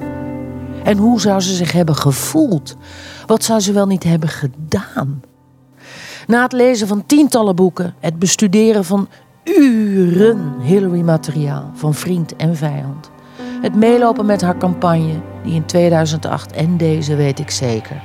En 0.86 0.98
hoe 0.98 1.22
zou 1.22 1.42
ze 1.42 1.56
zich 1.56 1.72
hebben 1.72 1.96
gevoeld? 1.96 2.76
Wat 3.26 3.44
zou 3.44 3.60
ze 3.60 3.72
wel 3.72 3.86
niet 3.86 4.04
hebben 4.04 4.30
gedaan? 4.30 5.22
Na 6.28 6.42
het 6.42 6.52
lezen 6.52 6.88
van 6.88 7.06
tientallen 7.06 7.56
boeken, 7.56 7.94
het 8.00 8.20
bestuderen 8.20 8.86
van 8.86 9.08
uren 9.44 10.54
Hillary-materiaal 10.62 11.72
van 11.74 11.94
vriend 11.94 12.36
en 12.36 12.56
vijand, 12.56 13.10
het 13.62 13.76
meelopen 13.76 14.26
met 14.26 14.42
haar 14.42 14.58
campagne, 14.58 15.22
die 15.44 15.54
in 15.54 15.66
2008 15.66 16.52
en 16.52 16.78
deze 16.78 17.16
weet 17.16 17.40
ik 17.40 17.52
zeker. 17.52 18.02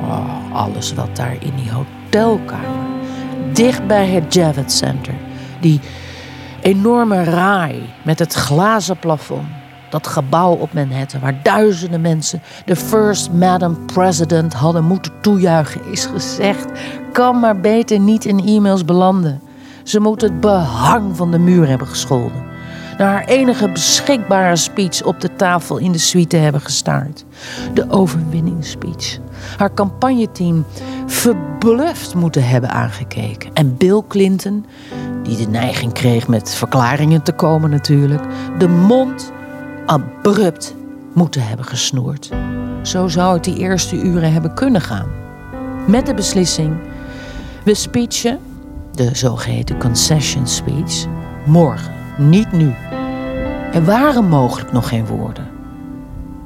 Oh, 0.00 0.54
alles 0.54 0.94
wat 0.94 1.16
daar 1.16 1.36
in 1.40 1.52
die 1.56 1.70
hotelkamer, 1.72 2.86
dicht 3.52 3.86
bij 3.86 4.06
het 4.06 4.34
Javits 4.34 4.76
Center, 4.76 5.14
die 5.60 5.80
enorme 6.60 7.24
raai 7.24 7.82
met 8.04 8.18
het 8.18 8.32
glazen 8.32 8.98
plafond, 8.98 9.48
dat 9.94 10.06
gebouw 10.06 10.52
op 10.52 10.72
Manhattan, 10.72 11.20
waar 11.20 11.40
duizenden 11.42 12.00
mensen 12.00 12.42
de 12.64 12.76
First 12.76 13.32
Madam 13.32 13.86
President 13.86 14.52
hadden 14.52 14.84
moeten 14.84 15.12
toejuichen, 15.20 15.80
is 15.90 16.06
gezegd, 16.06 16.66
kan 17.12 17.40
maar 17.40 17.60
beter 17.60 17.98
niet 17.98 18.24
in 18.24 18.46
e-mails 18.46 18.84
belanden. 18.84 19.40
Ze 19.82 20.00
moet 20.00 20.20
het 20.20 20.40
behang 20.40 21.16
van 21.16 21.30
de 21.30 21.38
muur 21.38 21.68
hebben 21.68 21.86
gescholden. 21.86 22.42
Naar 22.98 23.08
haar 23.08 23.24
enige 23.24 23.68
beschikbare 23.68 24.56
speech 24.56 25.02
op 25.02 25.20
de 25.20 25.36
tafel 25.36 25.78
in 25.78 25.92
de 25.92 25.98
suite 25.98 26.36
hebben 26.36 26.60
gestaard. 26.60 27.24
De 27.74 27.90
overwinningsspeech. 27.90 29.18
Haar 29.56 29.74
campagneteam 29.74 30.64
verbluft 31.06 32.14
moeten 32.14 32.48
hebben 32.48 32.70
aangekeken. 32.70 33.50
En 33.52 33.76
Bill 33.76 34.02
Clinton, 34.08 34.66
die 35.22 35.36
de 35.36 35.48
neiging 35.48 35.92
kreeg 35.92 36.28
met 36.28 36.54
verklaringen 36.54 37.22
te 37.22 37.32
komen 37.32 37.70
natuurlijk, 37.70 38.22
de 38.58 38.68
mond 38.68 39.32
abrupt 39.86 40.74
moeten 41.12 41.46
hebben 41.46 41.66
gesnoerd. 41.66 42.30
Zo 42.82 43.08
zou 43.08 43.34
het 43.34 43.44
die 43.44 43.56
eerste 43.56 43.96
uren 43.96 44.32
hebben 44.32 44.54
kunnen 44.54 44.80
gaan. 44.80 45.08
Met 45.86 46.06
de 46.06 46.14
beslissing: 46.14 46.76
we 47.64 47.74
speechen, 47.74 48.38
de 48.92 49.10
zogeheten 49.12 49.78
concession 49.78 50.46
speech, 50.46 51.06
morgen, 51.46 51.92
niet 52.18 52.52
nu. 52.52 52.74
Er 53.72 53.84
waren 53.84 54.28
mogelijk 54.28 54.72
nog 54.72 54.88
geen 54.88 55.06
woorden. 55.06 55.48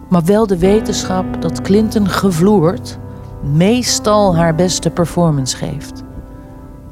Maar 0.09 0.25
wel 0.25 0.47
de 0.47 0.59
wetenschap 0.59 1.42
dat 1.42 1.62
Clinton 1.62 2.09
gevloerd 2.09 2.99
meestal 3.42 4.37
haar 4.37 4.54
beste 4.54 4.90
performance 4.90 5.57
geeft. 5.57 6.02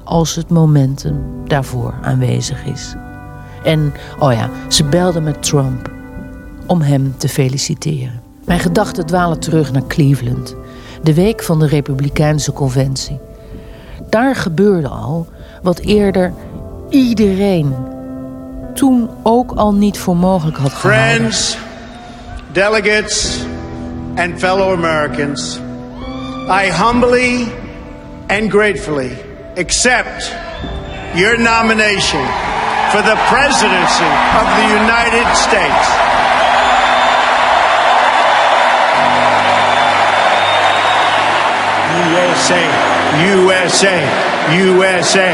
Als 0.04 0.34
het 0.34 0.50
momentum 0.50 1.22
daarvoor 1.44 1.94
aanwezig 2.02 2.64
is. 2.64 2.94
En, 3.64 3.92
oh 4.18 4.32
ja, 4.32 4.50
ze 4.68 4.84
belde 4.84 5.20
met 5.20 5.42
Trump 5.42 5.94
om 6.66 6.80
hem 6.80 7.14
te 7.16 7.28
feliciteren. 7.28 8.20
Mijn 8.44 8.60
gedachten 8.60 9.06
dwalen 9.06 9.38
terug 9.38 9.72
naar 9.72 9.86
Cleveland, 9.86 10.54
de 11.02 11.14
week 11.14 11.42
van 11.42 11.58
de 11.58 11.66
Republikeinse 11.66 12.52
Conventie. 12.52 13.18
Daar 14.10 14.36
gebeurde 14.36 14.88
al 14.88 15.26
wat 15.62 15.78
eerder 15.78 16.32
iedereen 16.88 17.74
toen 18.74 19.10
ook 19.22 19.52
al 19.52 19.74
niet 19.74 19.98
voor 19.98 20.16
mogelijk 20.16 20.56
had 20.56 20.72
gehouden. 20.72 21.14
Friends, 21.14 21.58
delegates, 22.52 23.44
and 24.16 24.38
fellow 24.38 24.72
Americans, 24.72 25.58
I 26.48 26.72
humbly 26.72 27.48
and 28.26 28.50
gratefully 28.50 29.10
accept 29.56 30.34
your 31.14 31.40
nomination 31.40 32.24
for 32.90 33.02
the 33.02 33.16
presidency 33.28 34.10
of 34.40 34.46
the 34.58 34.66
United 34.82 35.36
States. 35.36 35.88
USA, 42.16 42.62
USA, 43.34 43.96
USA, 44.50 45.28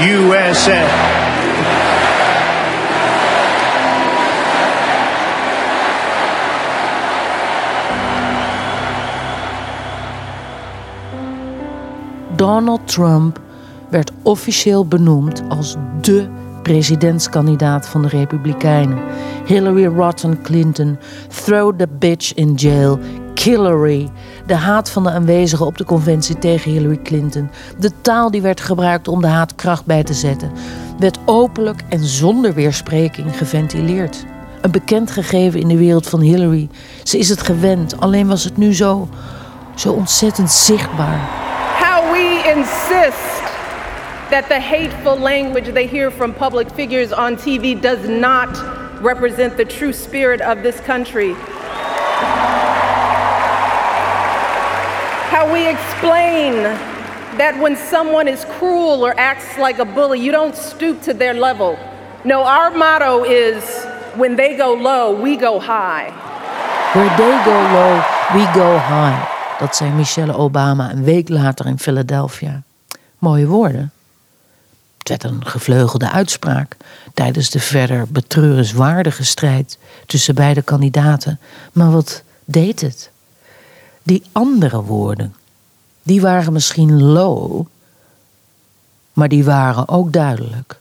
USA. 0.00 0.82
Donald 12.36 12.88
Trump 12.88 13.40
werd 13.88 14.12
officieel 14.22 14.86
benoemd 14.86 15.42
als 15.48 15.76
dé 16.00 16.28
presidentskandidaat 16.62 17.88
van 17.88 18.02
de 18.02 18.08
Republikeinen. 18.08 18.98
Hillary 19.44 19.84
Rotten 19.84 20.42
Clinton, 20.42 20.98
throw 21.28 21.76
the 21.76 21.88
bitch 21.98 22.34
in 22.34 22.54
jail, 22.54 22.98
Hillary. 23.34 24.10
De 24.46 24.54
haat 24.54 24.90
van 24.90 25.02
de 25.02 25.10
aanwezigen 25.10 25.66
op 25.66 25.78
de 25.78 25.84
conventie 25.84 26.38
tegen 26.38 26.70
Hillary 26.70 27.00
Clinton. 27.02 27.50
De 27.78 27.90
taal 28.00 28.30
die 28.30 28.42
werd 28.42 28.60
gebruikt 28.60 29.08
om 29.08 29.20
de 29.20 29.26
haat 29.26 29.54
kracht 29.54 29.84
bij 29.86 30.02
te 30.02 30.14
zetten. 30.14 30.52
Werd 30.98 31.18
openlijk 31.24 31.80
en 31.88 32.04
zonder 32.04 32.54
weerspreking 32.54 33.36
geventileerd. 33.36 34.24
Een 34.60 34.70
bekend 34.70 35.10
gegeven 35.10 35.60
in 35.60 35.68
de 35.68 35.76
wereld 35.76 36.08
van 36.08 36.20
Hillary. 36.20 36.68
Ze 37.02 37.18
is 37.18 37.28
het 37.28 37.42
gewend, 37.42 38.00
alleen 38.00 38.26
was 38.26 38.44
het 38.44 38.56
nu 38.56 38.74
zo, 38.74 39.08
zo 39.74 39.92
ontzettend 39.92 40.50
zichtbaar. 40.50 41.28
How 41.78 42.12
we 42.12 42.52
insist 42.56 43.42
that 44.30 44.48
the 44.48 44.60
hateful 44.60 45.18
language 45.18 45.72
they 45.72 45.86
hear 45.86 46.10
from 46.10 46.32
public 46.32 46.66
figures 46.74 47.12
on 47.12 47.36
TV 47.36 47.80
does 47.80 48.08
not 48.08 48.64
represent 49.02 49.56
the 49.56 49.66
true 49.66 49.92
spirit 49.92 50.40
of 50.40 50.62
this 50.62 50.76
country. 50.86 51.34
We 55.52 55.68
explain 55.68 56.62
that 57.38 57.58
when 57.60 57.76
someone 57.76 58.28
is 58.28 58.44
cruel 58.58 59.04
or 59.06 59.14
acts 59.16 59.58
like 59.58 59.78
a 59.78 59.84
bully, 59.84 60.18
you 60.18 60.32
don't 60.32 60.56
stoop 60.56 61.02
to 61.02 61.14
their 61.14 61.34
level. 61.34 61.76
No, 62.24 62.42
our 62.42 62.70
motto 62.70 63.24
is 63.24 63.62
when 64.16 64.36
they 64.36 64.56
go 64.56 64.74
low, 64.74 65.22
we 65.22 65.36
go 65.36 65.60
high. 65.60 66.10
Where 66.94 67.16
they 67.16 67.44
go 67.44 67.56
low, 67.72 68.02
we 68.32 68.44
go 68.52 68.78
high. 68.78 69.28
Dat 69.58 69.76
zei 69.76 69.90
Michelle 69.90 70.36
Obama 70.36 70.90
een 70.90 71.04
week 71.04 71.28
later 71.28 71.66
in 71.66 71.78
Philadelphia. 71.78 72.62
Mooie 73.18 73.46
woorden. 73.46 73.92
Het 74.98 75.08
werd 75.08 75.24
een 75.24 75.46
gevleugelde 75.46 76.10
uitspraak 76.10 76.76
tijdens 77.14 77.50
de 77.50 77.60
verder 77.60 78.06
betreurenswaardige 78.08 79.24
strijd 79.24 79.78
tussen 80.06 80.34
beide 80.34 80.62
kandidaten. 80.62 81.40
Maar 81.72 81.90
wat 81.90 82.22
deed 82.44 82.80
het? 82.80 83.10
Die 84.06 84.22
andere 84.32 84.82
woorden, 84.82 85.34
die 86.02 86.20
waren 86.20 86.52
misschien 86.52 87.02
low, 87.02 87.66
maar 89.12 89.28
die 89.28 89.44
waren 89.44 89.88
ook 89.88 90.12
duidelijk. 90.12 90.80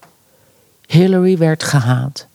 Hillary 0.86 1.38
werd 1.38 1.64
gehaat. 1.64 2.28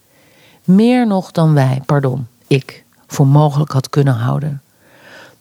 Meer 0.64 1.07
nog 1.07 1.33
dan 1.33 1.54
wij, 1.54 1.83
pardon, 1.87 2.26
ik, 2.47 2.85
voor 3.07 3.26
mogelijk 3.26 3.73
had 3.73 3.90
kunnen 3.90 4.14
houden. 4.14 4.62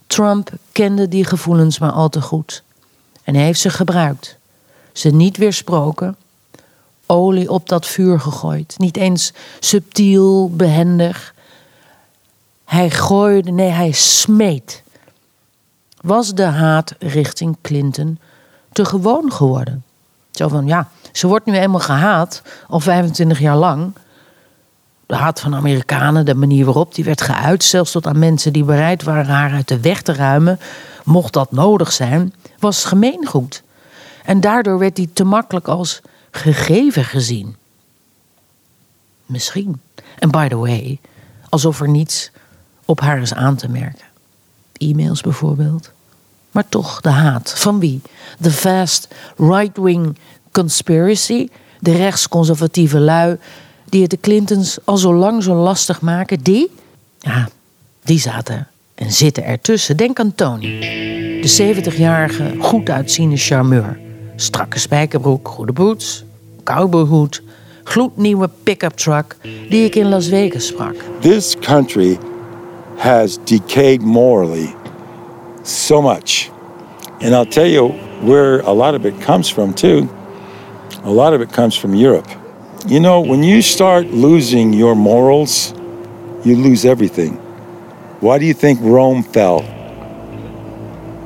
Trump 0.08 0.52
kende 0.72 1.08
die 1.08 1.26
gevoelens 1.26 1.80
maar 1.80 1.92
al 1.92 2.10
te 2.10 2.22
goed. 2.22 2.64
En 3.24 3.36
hij 3.36 3.44
heeft 3.44 3.60
ze 3.60 3.70
gebruikt. 3.70 4.38
Ze 4.94 5.10
niet 5.10 5.38
weersproken. 5.38 6.16
Olie 7.06 7.52
op 7.52 7.70
dat 7.70 7.86
vuur 7.86 8.20
gegooid. 8.20 8.76
Niet 8.78 8.98
eens 8.98 9.34
subtiel, 9.60 10.50
behendig. 10.50 11.34
Hij 12.66 12.90
gooide, 12.90 13.52
nee, 13.52 13.70
hij 13.70 13.92
smeet. 13.92 14.84
Was 16.08 16.34
de 16.34 16.44
haat 16.44 16.96
richting 17.00 17.58
Clinton 17.62 18.20
te 18.72 18.86
gewoon 18.86 19.32
geworden? 19.32 19.84
Zo 20.32 20.48
van, 20.48 20.68
ja, 20.68 20.90
ze 21.12 21.28
wordt 21.28 21.46
nu 21.46 21.54
eenmaal 21.54 21.80
gehaat, 21.80 22.42
al 22.68 22.80
25 22.80 23.40
jaar 23.40 23.56
lang. 23.56 23.94
De 25.06 25.16
haat 25.16 25.40
van 25.40 25.56
Amerikanen, 25.56 26.26
de 26.26 26.36
manier 26.36 26.66
waarop 26.66 26.96
die 26.96 27.04
werd 27.04 27.22
geuit, 27.22 27.64
zelfs 27.64 27.92
tot 27.92 28.08
aan 28.08 28.20
mensen 28.20 28.54
die 28.54 28.64
bereid 28.64 29.04
waren 29.04 29.26
haar 29.26 29.52
uit 29.52 29.68
de 29.68 29.80
weg 29.80 30.02
te 30.02 30.14
ruimen, 30.14 30.60
mocht 31.04 31.34
dat 31.34 31.52
nodig 31.52 31.92
zijn, 31.92 32.34
was 32.60 32.86
gemeengoed. 32.86 33.64
En 34.24 34.42
daardoor 34.42 34.80
werd 34.80 34.96
die 34.96 35.14
te 35.14 35.24
makkelijk 35.24 35.68
als 35.68 36.02
gegeven 36.32 37.04
gezien. 37.04 37.56
Misschien. 39.26 39.82
En 40.20 40.32
by 40.32 40.48
the 40.48 40.58
way, 40.58 41.00
alsof 41.50 41.82
er 41.82 41.90
niets 41.90 42.32
op 42.86 43.00
haar 43.00 43.22
is 43.22 43.34
aan 43.34 43.56
te 43.56 43.70
merken. 43.70 44.06
E-mails 44.78 45.22
bijvoorbeeld. 45.22 45.96
Maar 46.52 46.70
toch 46.70 47.02
de 47.02 47.10
haat. 47.10 47.54
Van 47.58 47.80
wie? 47.80 48.02
De 48.40 48.52
vast 48.52 49.08
right-wing 49.38 50.18
conspiracy, 50.52 51.48
de 51.80 51.92
rechtsconservatieve 51.92 53.00
lui, 53.00 53.38
die 53.90 54.02
het 54.02 54.10
de 54.10 54.20
Clintons 54.20 54.78
al 54.84 54.98
zo 54.98 55.14
lang 55.14 55.44
zo 55.44 55.56
lastig 55.56 56.02
maken, 56.02 56.44
die, 56.44 56.72
ja, 57.20 57.50
die 58.04 58.20
zaten 58.20 58.68
en 58.96 59.12
zitten 59.12 59.44
ertussen. 59.44 59.98
Denk 59.98 60.20
aan 60.20 60.36
Tony, 60.36 60.80
de 61.42 61.76
70-jarige, 61.76 62.56
goed 62.60 62.90
uitziende 62.90 63.38
charmeur. 63.38 64.00
Strakke 64.36 64.80
spijkerbroek, 64.80 65.48
goede 65.48 65.72
boots, 65.72 66.24
cowboyhoed, 66.64 67.42
gloednieuwe 67.84 68.50
pick-up 68.64 68.96
truck 68.98 69.36
die 69.70 69.86
ik 69.86 69.96
in 69.96 70.10
Las 70.10 70.28
Vegas 70.28 70.66
sprak. 70.66 70.96
This 71.20 71.56
country 71.60 72.18
has 72.98 73.38
decayed 73.44 74.02
morally 74.02 74.76
so 75.68 76.02
much. 76.02 76.52
And 77.22 77.34
I'll 77.34 77.46
tell 77.46 77.68
you 77.68 77.90
where 78.22 78.60
a 78.62 78.72
lot 78.72 78.96
of 78.96 79.06
it 79.06 79.22
comes 79.22 79.50
from, 79.50 79.74
too. 79.74 80.08
A 81.04 81.12
lot 81.12 81.34
of 81.34 81.42
it 81.42 81.52
comes 81.52 81.78
from 81.78 81.96
Europe. 81.96 82.28
You 82.88 83.00
know, 83.00 83.20
when 83.20 83.44
you 83.44 83.62
start 83.62 84.06
losing 84.12 84.74
your 84.74 84.96
morals, 84.96 85.74
you 86.44 86.56
lose 86.56 86.86
everything. 86.86 87.38
Why 88.20 88.40
do 88.40 88.46
you 88.46 88.54
think 88.54 88.80
Rome 88.82 89.24
fell? 89.24 89.64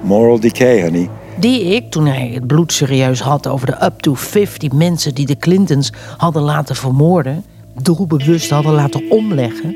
Moral 0.03 0.39
decay, 0.39 0.81
honey. 0.81 1.09
Die 1.39 1.61
ik, 1.61 1.91
toen 1.91 2.05
hij 2.05 2.31
het 2.33 2.47
bloed 2.47 2.73
serieus 2.73 3.19
had 3.19 3.47
over 3.47 3.65
de 3.65 3.85
up 3.85 3.99
to 3.99 4.13
50 4.13 4.71
mensen 4.71 5.15
die 5.15 5.25
de 5.25 5.37
Clintons 5.37 5.91
hadden 6.17 6.41
laten 6.41 6.75
vermoorden, 6.75 7.43
doelbewust 7.81 8.49
hadden 8.49 8.73
laten 8.73 9.09
omleggen, 9.09 9.75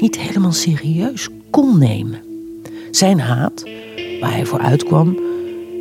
niet 0.00 0.18
helemaal 0.18 0.52
serieus 0.52 1.28
kon 1.50 1.78
nemen. 1.78 2.22
Zijn 2.90 3.20
haat, 3.20 3.64
waar 4.24 4.34
hij 4.34 4.46
voor 4.46 4.58
uitkwam, 4.58 5.18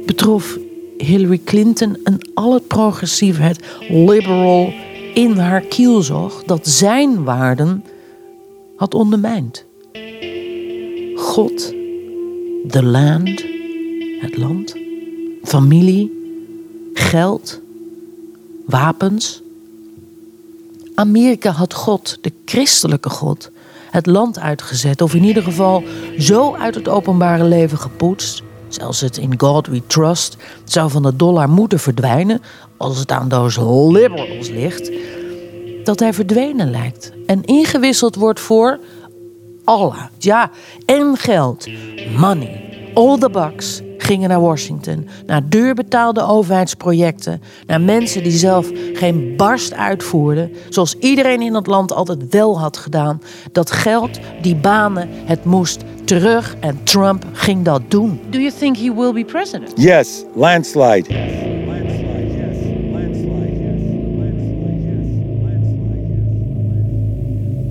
betrof 0.06 0.58
Hillary 0.98 1.42
Clinton 1.44 1.98
en 2.04 2.18
al 2.34 2.54
het 2.54 2.68
progressieve, 2.68 3.42
het 3.42 3.60
liberal 3.90 4.74
in 5.14 5.38
haar 5.38 5.62
kielzog 5.62 6.44
dat 6.44 6.68
zijn 6.68 7.24
waarden 7.24 7.84
had 8.76 8.94
ondermijnd. 8.94 9.66
God, 11.16 11.74
the 12.68 12.84
land, 12.84 13.44
het 14.20 14.38
land, 14.38 14.76
familie, 15.44 16.12
geld, 16.94 17.62
wapens. 18.66 19.42
Amerika 20.96 21.52
had 21.52 21.74
God, 21.74 22.18
de 22.22 22.32
christelijke 22.46 23.10
God, 23.10 23.52
het 23.94 24.06
land 24.06 24.40
uitgezet, 24.40 25.02
of 25.02 25.14
in 25.14 25.24
ieder 25.24 25.44
geval 25.44 25.84
zo 26.18 26.56
uit 26.56 26.76
het 26.76 26.90
openbare 26.90 27.44
leven 27.44 27.78
gepoetst. 27.78 28.44
Zelfs 28.68 29.02
het 29.02 29.18
in 29.18 29.34
God 29.38 29.68
We 29.68 29.82
Trust 29.88 30.38
zou 30.64 30.90
van 30.90 31.02
de 31.02 31.16
dollar 31.16 31.50
moeten 31.50 31.80
verdwijnen 31.80 32.42
als 32.78 33.00
het 33.00 33.12
aan 33.12 33.30
those 33.30 33.92
liberals 33.92 34.50
ligt, 34.50 34.92
dat 35.84 36.00
hij 36.00 36.14
verdwenen 36.14 36.72
lijkt 36.72 37.12
en 37.26 37.44
ingewisseld 37.44 38.16
wordt 38.16 38.40
voor 38.40 38.80
Allah. 39.64 40.02
Ja, 40.18 40.52
en 40.86 41.18
geld. 41.18 41.68
Money. 42.18 42.92
All 42.94 43.18
the 43.18 43.30
bucks 43.30 43.82
gingen 44.04 44.30
naar 44.30 44.42
Washington, 44.42 45.08
naar 45.26 45.50
duurbetaalde 45.50 46.26
overheidsprojecten, 46.28 47.42
naar 47.68 47.82
mensen 47.82 48.24
die 48.24 48.32
zelf 48.32 48.70
geen 48.94 49.34
barst 49.38 49.74
uitvoerden, 49.74 50.52
zoals 50.70 50.96
iedereen 51.00 51.42
in 51.42 51.54
het 51.54 51.68
land 51.68 51.94
altijd 51.94 52.20
wel 52.30 52.60
had 52.60 52.78
gedaan. 52.78 53.22
Dat 53.52 53.72
geld, 53.72 54.20
die 54.42 54.56
banen, 54.56 55.10
het 55.12 55.46
moest 55.46 55.84
terug 56.06 56.56
en 56.60 56.84
Trump 56.84 57.26
ging 57.34 57.66
dat 57.66 57.82
doen. 57.88 58.20
Do 58.30 58.40
you 58.40 58.52
think 58.60 58.78
he 58.78 58.94
will 58.94 59.14
be 59.14 59.26
president? 59.26 59.72
Yes, 59.76 60.24
landslide. 60.36 61.42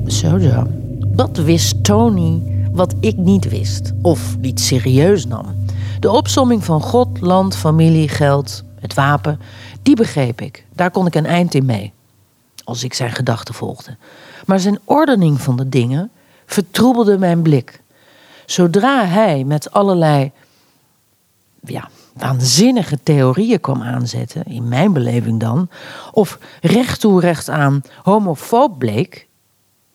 Zo 0.07 0.39
zo. 0.39 0.67
Wat 1.15 1.37
wist 1.37 1.85
Tony 1.85 2.43
wat 2.73 2.95
ik 3.01 3.17
niet 3.17 3.49
wist 3.49 3.93
of 4.03 4.37
niet 4.41 4.61
serieus 4.61 5.27
nam? 5.27 5.62
De 6.03 6.11
opsomming 6.11 6.65
van 6.65 6.81
God, 6.81 7.21
land, 7.21 7.57
familie, 7.57 8.09
geld, 8.09 8.63
het 8.81 8.95
wapen, 8.95 9.41
die 9.83 9.97
begreep 9.97 10.41
ik. 10.41 10.67
Daar 10.73 10.91
kon 10.91 11.07
ik 11.07 11.15
een 11.15 11.27
eind 11.27 11.55
in 11.55 11.65
mee, 11.65 11.93
als 12.65 12.85
ik 12.85 12.95
zijn 12.95 13.11
gedachten 13.13 13.55
volgde. 13.55 13.97
Maar 14.47 14.61
zijn 14.61 14.79
ordening 14.85 15.41
van 15.41 15.57
de 15.57 15.69
dingen 15.69 16.11
vertroebelde 16.47 17.19
mijn 17.19 17.43
blik. 17.43 17.83
Zodra 18.47 19.07
hij 19.07 19.45
met 19.45 19.73
allerlei 19.73 20.33
ja, 21.61 21.89
waanzinnige 22.13 22.99
theorieën 23.03 23.61
kwam 23.61 23.83
aanzetten, 23.83 24.45
in 24.45 24.69
mijn 24.69 24.93
beleving 24.93 25.41
dan, 25.41 25.69
of 26.13 26.39
recht 26.61 27.05
recht 27.05 27.49
aan 27.49 27.83
homofoob 28.03 28.79
bleek, 28.79 29.27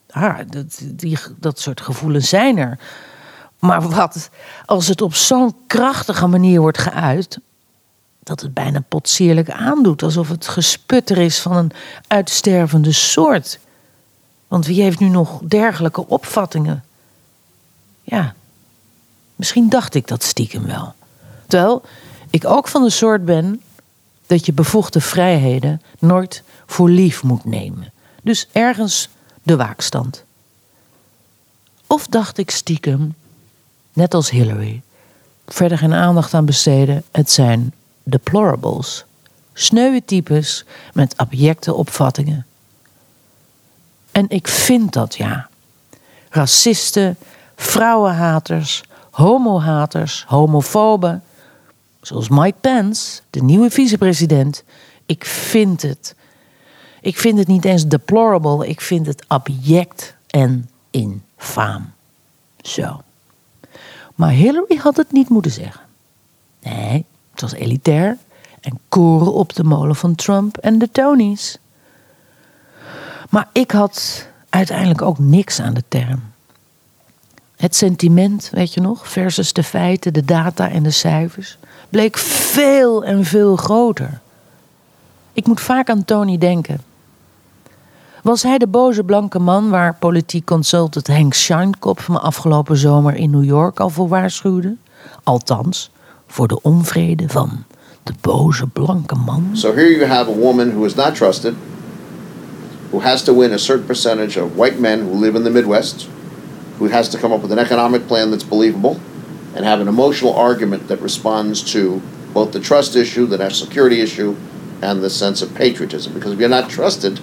ah, 0.09 0.37
dat, 0.47 0.81
die, 0.85 1.17
dat 1.39 1.59
soort 1.59 1.81
gevoelens 1.81 2.29
zijn 2.29 2.57
er. 2.57 2.79
Maar 3.59 3.89
wat 3.89 4.29
als 4.65 4.87
het 4.87 5.01
op 5.01 5.15
zo'n 5.15 5.55
krachtige 5.67 6.27
manier 6.27 6.61
wordt 6.61 6.77
geuit, 6.77 7.39
dat 8.23 8.41
het 8.41 8.53
bijna 8.53 8.83
potsierlijk 8.87 9.49
aandoet, 9.49 10.03
alsof 10.03 10.29
het 10.29 10.47
gesputter 10.47 11.17
is 11.17 11.39
van 11.39 11.55
een 11.55 11.71
uitstervende 12.07 12.91
soort. 12.91 13.59
Want 14.47 14.65
wie 14.65 14.81
heeft 14.81 14.99
nu 14.99 15.07
nog 15.07 15.39
dergelijke 15.43 16.07
opvattingen? 16.07 16.83
Ja, 18.03 18.33
misschien 19.35 19.69
dacht 19.69 19.93
ik 19.95 20.07
dat 20.07 20.23
stiekem 20.23 20.65
wel. 20.65 20.93
Terwijl 21.47 21.81
ik 22.29 22.45
ook 22.45 22.67
van 22.67 22.83
de 22.83 22.89
soort 22.89 23.25
ben 23.25 23.61
dat 24.25 24.45
je 24.45 24.53
bevoegde 24.53 25.01
vrijheden 25.01 25.81
nooit 25.99 26.43
voor 26.65 26.89
lief 26.89 27.23
moet 27.23 27.45
nemen. 27.45 27.91
Dus 28.23 28.47
ergens 28.51 29.09
de 29.43 29.55
waakstand. 29.55 30.23
Of 31.87 32.07
dacht 32.07 32.37
ik 32.37 32.51
stiekem, 32.51 33.15
net 33.97 34.13
als 34.13 34.29
Hillary, 34.29 34.81
verder 35.47 35.77
geen 35.77 35.93
aandacht 35.93 36.33
aan 36.33 36.45
besteden, 36.45 37.03
het 37.11 37.31
zijn 37.31 37.73
deplorables. 38.03 39.05
Sneuwe 39.53 40.01
types 40.05 40.65
met 40.93 41.17
abjecte 41.17 41.73
opvattingen. 41.73 42.45
En 44.11 44.25
ik 44.29 44.47
vind 44.47 44.93
dat 44.93 45.15
ja. 45.15 45.49
Racisten, 46.29 47.17
vrouwenhaters, 47.55 48.83
homohaters, 49.11 50.23
homofoben. 50.27 51.23
Zoals 52.01 52.29
Mike 52.29 52.57
Pence, 52.61 53.21
de 53.29 53.43
nieuwe 53.43 53.69
vicepresident. 53.69 54.63
Ik 55.05 55.25
vind 55.25 55.81
het. 55.81 56.15
Ik 57.01 57.17
vind 57.17 57.37
het 57.37 57.47
niet 57.47 57.65
eens 57.65 57.87
deplorable, 57.87 58.67
ik 58.67 58.81
vind 58.81 59.07
het 59.07 59.23
abject 59.27 60.15
en 60.27 60.69
infaam. 60.91 61.93
Zo. 62.61 63.01
Maar 64.17 64.31
Hillary 64.31 64.75
had 64.75 64.97
het 64.97 65.11
niet 65.11 65.29
moeten 65.29 65.51
zeggen. 65.51 65.81
Nee, 66.61 67.05
het 67.31 67.41
was 67.41 67.53
elitair 67.53 68.17
en 68.59 68.79
koren 68.89 69.33
op 69.33 69.53
de 69.53 69.63
molen 69.63 69.95
van 69.95 70.15
Trump 70.15 70.57
en 70.57 70.79
de 70.79 70.91
Tonys. 70.91 71.57
Maar 73.29 73.49
ik 73.51 73.71
had 73.71 74.27
uiteindelijk 74.49 75.01
ook 75.01 75.19
niks 75.19 75.59
aan 75.59 75.73
de 75.73 75.83
term. 75.87 76.23
Het 77.55 77.75
sentiment, 77.75 78.49
weet 78.51 78.73
je 78.73 78.81
nog, 78.81 79.07
versus 79.09 79.53
de 79.53 79.63
feiten, 79.63 80.13
de 80.13 80.25
data 80.25 80.69
en 80.69 80.83
de 80.83 80.91
cijfers, 80.91 81.57
bleek 81.89 82.17
veel 82.17 83.03
en 83.05 83.25
veel 83.25 83.55
groter. 83.55 84.19
Ik 85.33 85.47
moet 85.47 85.61
vaak 85.61 85.89
aan 85.89 86.05
Tony 86.05 86.37
denken. 86.37 86.81
Was 88.27 88.43
hij 88.43 88.57
de 88.57 88.67
boze 88.67 89.03
blanke 89.03 89.39
man 89.39 89.69
waar 89.69 89.95
politiek 89.99 90.45
consultant 90.45 91.07
Henk 91.07 91.33
Scheinkopf 91.33 92.09
me 92.09 92.19
afgelopen 92.19 92.77
zomer 92.77 93.15
in 93.15 93.29
New 93.29 93.43
York 93.43 93.79
al 93.79 93.89
voor 93.89 94.07
waarschuwde? 94.07 94.75
Althans, 95.23 95.89
voor 96.27 96.47
de 96.47 96.61
onvrede 96.61 97.29
van 97.29 97.63
de 98.03 98.13
boze 98.21 98.67
blanke 98.67 99.15
man. 99.15 99.49
So 99.53 99.73
here 99.73 99.91
you 99.91 100.05
have 100.05 100.31
a 100.31 100.33
woman 100.33 100.71
who 100.71 100.85
is 100.85 100.95
not 100.95 101.15
trusted, 101.15 101.53
who 102.89 103.01
has 103.01 103.23
to 103.23 103.37
win 103.37 103.51
a 103.51 103.57
certain 103.57 103.85
percentage 103.85 104.41
of 104.41 104.55
white 104.55 104.79
men 104.79 104.99
who 104.99 105.19
live 105.19 105.37
in 105.37 105.43
the 105.43 105.51
Midwest, 105.51 106.07
who 106.77 106.89
has 106.89 107.09
to 107.09 107.17
come 107.17 107.33
up 107.35 107.41
with 107.41 107.51
an 107.51 107.59
economic 107.59 108.07
plan 108.07 108.31
that's 108.31 108.49
believable, 108.49 108.95
and 109.55 109.65
have 109.65 109.81
an 109.81 109.87
emotional 109.87 110.33
argument 110.33 110.87
that 110.87 111.01
responds 111.01 111.71
to 111.71 112.01
both 112.33 112.51
the 112.51 112.59
trust 112.59 112.95
issue, 112.95 113.25
the 113.25 113.37
national 113.37 113.67
security 113.67 114.01
issue, 114.01 114.35
and 114.81 115.01
the 115.01 115.09
sense 115.09 115.45
of 115.45 115.53
patriotism. 115.53 116.13
Because 116.13 116.33
if 116.33 116.39
you're 116.39 116.61
not 116.61 116.69
trusted 116.69 117.19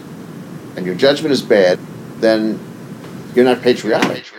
and 0.77 0.85
your 0.87 0.99
judgment 0.99 1.35
is 1.35 1.47
bad, 1.47 1.79
then 2.19 2.59
you're 3.33 3.49
not 3.49 3.61
patriotic. 3.61 4.33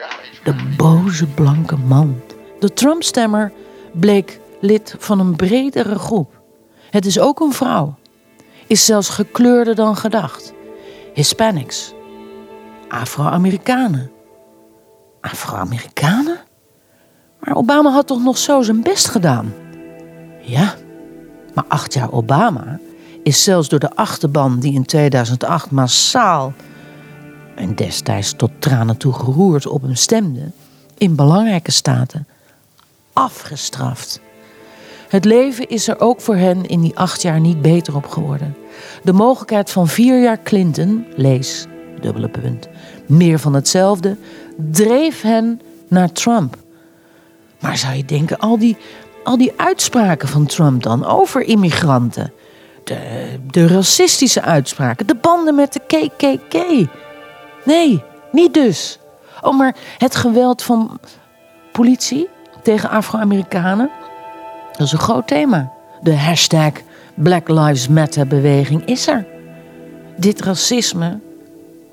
De 0.44 0.56
boze 0.78 1.26
blanke 1.26 1.78
man. 1.78 2.22
De 2.60 2.74
Trump-stemmer 2.74 3.52
bleek 3.92 4.40
lid 4.62 4.96
van 4.98 5.20
een 5.20 5.36
bredere 5.36 6.00
groep. 6.00 6.42
Het 6.90 7.06
is 7.06 7.20
ook 7.20 7.40
een 7.40 7.54
vrouw. 7.54 7.98
Is 8.68 8.86
zelfs 8.86 9.10
gekleurder 9.10 9.76
dan 9.76 9.96
gedacht. 9.96 10.54
Hispanics. 11.14 11.94
Afro-Amerikanen. 12.88 14.12
Afro-Amerikanen? 15.22 16.38
Maar 17.40 17.56
Obama 17.56 17.90
had 17.90 18.08
toch 18.08 18.24
nog 18.24 18.38
zo 18.38 18.62
zijn 18.62 18.82
best 18.82 19.08
gedaan? 19.08 19.54
Ja, 20.42 20.76
maar 21.54 21.66
acht 21.68 21.94
jaar 21.94 22.12
Obama 22.12 22.80
is 23.26 23.44
zelfs 23.44 23.70
door 23.70 23.80
de 23.80 23.96
achterban 23.96 24.60
die 24.60 24.74
in 24.74 24.86
2008 24.86 25.72
massaal 25.72 26.54
en 27.56 27.76
destijds 27.76 28.34
tot 28.34 28.52
tranen 28.60 28.98
toe 28.98 29.14
geroerd 29.14 29.68
op 29.68 29.82
hem 29.82 29.96
stemde, 29.96 30.52
in 30.98 31.16
belangrijke 31.16 31.72
staten 31.72 32.28
afgestraft. 33.14 34.20
Het 35.08 35.26
leven 35.26 35.70
is 35.70 35.88
er 35.88 36.00
ook 36.00 36.22
voor 36.22 36.36
hen 36.36 36.66
in 36.66 36.82
die 36.82 36.98
acht 36.98 37.22
jaar 37.22 37.40
niet 37.40 37.62
beter 37.62 37.96
op 37.96 38.08
geworden. 38.08 38.56
De 39.04 39.14
mogelijkheid 39.14 39.72
van 39.72 39.88
vier 39.88 40.22
jaar 40.22 40.44
Clinton, 40.44 41.06
lees, 41.16 41.66
dubbele 42.02 42.30
punt, 42.30 42.68
meer 43.06 43.40
van 43.40 43.54
hetzelfde, 43.54 44.18
dreef 44.72 45.22
hen 45.22 45.62
naar 45.88 46.12
Trump. 46.12 46.58
Maar 47.60 47.78
zou 47.78 47.96
je 47.96 48.06
denken, 48.06 48.40
al 48.40 48.58
die, 48.58 48.78
al 49.24 49.38
die 49.38 49.54
uitspraken 49.56 50.28
van 50.28 50.46
Trump 50.46 50.84
dan 50.84 51.06
over 51.06 51.42
immigranten, 51.42 52.34
de, 52.86 53.28
de 53.52 53.68
racistische 53.68 54.42
uitspraken, 54.42 55.08
de 55.08 55.16
banden 55.16 55.56
met 55.56 55.74
de 55.74 55.80
KKK. 55.80 56.88
Nee, 57.66 58.04
niet 58.32 58.54
dus. 58.54 59.00
Oh, 59.42 59.58
maar 59.58 59.76
het 59.98 60.16
geweld 60.16 60.64
van 60.64 61.00
politie 61.72 62.28
tegen 62.64 62.90
Afro-Amerikanen, 62.90 63.90
dat 64.72 64.88
is 64.88 64.92
een 64.92 65.00
groot 65.00 65.28
thema. 65.28 65.72
De 66.02 66.16
hashtag 66.16 66.72
Black 67.14 67.48
Lives 67.48 67.88
Matter 67.88 68.28
beweging 68.28 68.86
is 68.86 69.08
er. 69.08 69.26
Dit 70.18 70.42
racisme, 70.42 71.20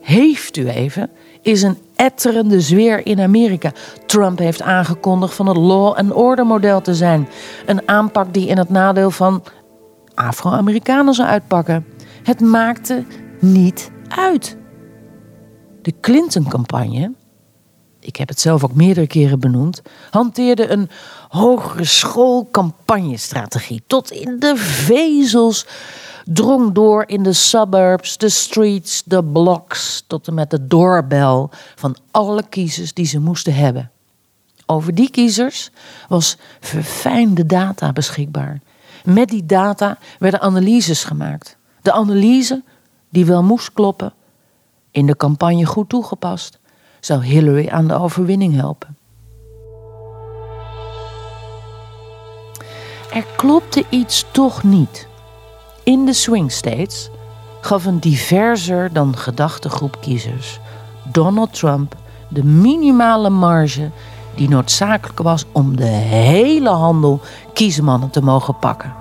heeft 0.00 0.56
u 0.56 0.68
even, 0.68 1.10
is 1.42 1.62
een 1.62 1.78
etterende 1.96 2.60
zweer 2.60 3.06
in 3.06 3.20
Amerika. 3.20 3.72
Trump 4.06 4.38
heeft 4.38 4.62
aangekondigd 4.62 5.34
van 5.34 5.46
het 5.46 5.56
law 5.56 5.94
and 5.94 6.12
order 6.12 6.46
model 6.46 6.80
te 6.80 6.94
zijn. 6.94 7.28
Een 7.66 7.88
aanpak 7.88 8.34
die 8.34 8.46
in 8.46 8.58
het 8.58 8.68
nadeel 8.68 9.10
van 9.10 9.42
Afro-Amerikanen 10.14 11.14
zou 11.14 11.28
uitpakken. 11.28 11.86
Het 12.22 12.40
maakte 12.40 13.04
niet 13.40 13.90
uit. 14.08 14.56
De 15.82 15.94
Clinton-campagne, 16.00 17.12
ik 18.00 18.16
heb 18.16 18.28
het 18.28 18.40
zelf 18.40 18.64
ook 18.64 18.74
meerdere 18.74 19.06
keren 19.06 19.40
benoemd, 19.40 19.82
hanteerde 20.10 20.68
een 20.68 20.90
hogere 21.28 21.84
schoolcampagnestrategie. 21.84 23.82
Tot 23.86 24.10
in 24.10 24.38
de 24.38 24.56
vezels 24.56 25.66
drong 26.24 26.72
door 26.72 27.04
in 27.06 27.22
de 27.22 27.32
suburbs, 27.32 28.16
de 28.16 28.28
streets, 28.28 29.02
de 29.04 29.24
blocks, 29.24 30.04
tot 30.06 30.28
en 30.28 30.34
met 30.34 30.50
de 30.50 30.66
doorbel 30.66 31.50
van 31.74 31.96
alle 32.10 32.42
kiezers 32.48 32.92
die 32.92 33.06
ze 33.06 33.20
moesten 33.20 33.54
hebben. 33.54 33.90
Over 34.66 34.94
die 34.94 35.10
kiezers 35.10 35.70
was 36.08 36.36
verfijnde 36.60 37.46
data 37.46 37.92
beschikbaar. 37.92 38.60
Met 39.04 39.28
die 39.28 39.46
data 39.46 39.98
werden 40.18 40.40
analyses 40.40 41.04
gemaakt. 41.04 41.56
De 41.82 41.92
analyse, 41.92 42.62
die 43.08 43.24
wel 43.24 43.42
moest 43.42 43.72
kloppen, 43.72 44.12
in 44.90 45.06
de 45.06 45.16
campagne 45.16 45.66
goed 45.66 45.88
toegepast, 45.88 46.58
zou 47.00 47.24
Hillary 47.24 47.68
aan 47.68 47.88
de 47.88 47.94
overwinning 47.94 48.54
helpen. 48.54 48.96
Er 53.12 53.24
klopte 53.36 53.84
iets 53.88 54.26
toch 54.30 54.62
niet. 54.62 55.08
In 55.84 56.04
de 56.04 56.12
swing 56.12 56.52
states 56.52 57.10
gaf 57.60 57.84
een 57.84 57.98
diverser 57.98 58.92
dan 58.92 59.16
gedachte 59.16 59.68
groep 59.68 60.00
kiezers 60.00 60.60
Donald 61.12 61.54
Trump 61.54 61.96
de 62.28 62.44
minimale 62.44 63.30
marge 63.30 63.90
die 64.34 64.48
noodzakelijk 64.48 65.18
was 65.18 65.44
om 65.52 65.76
de 65.76 65.84
hele 65.84 66.70
handel 66.70 67.20
kiesmannen 67.52 68.10
te 68.10 68.22
mogen 68.22 68.58
pakken. 68.58 68.92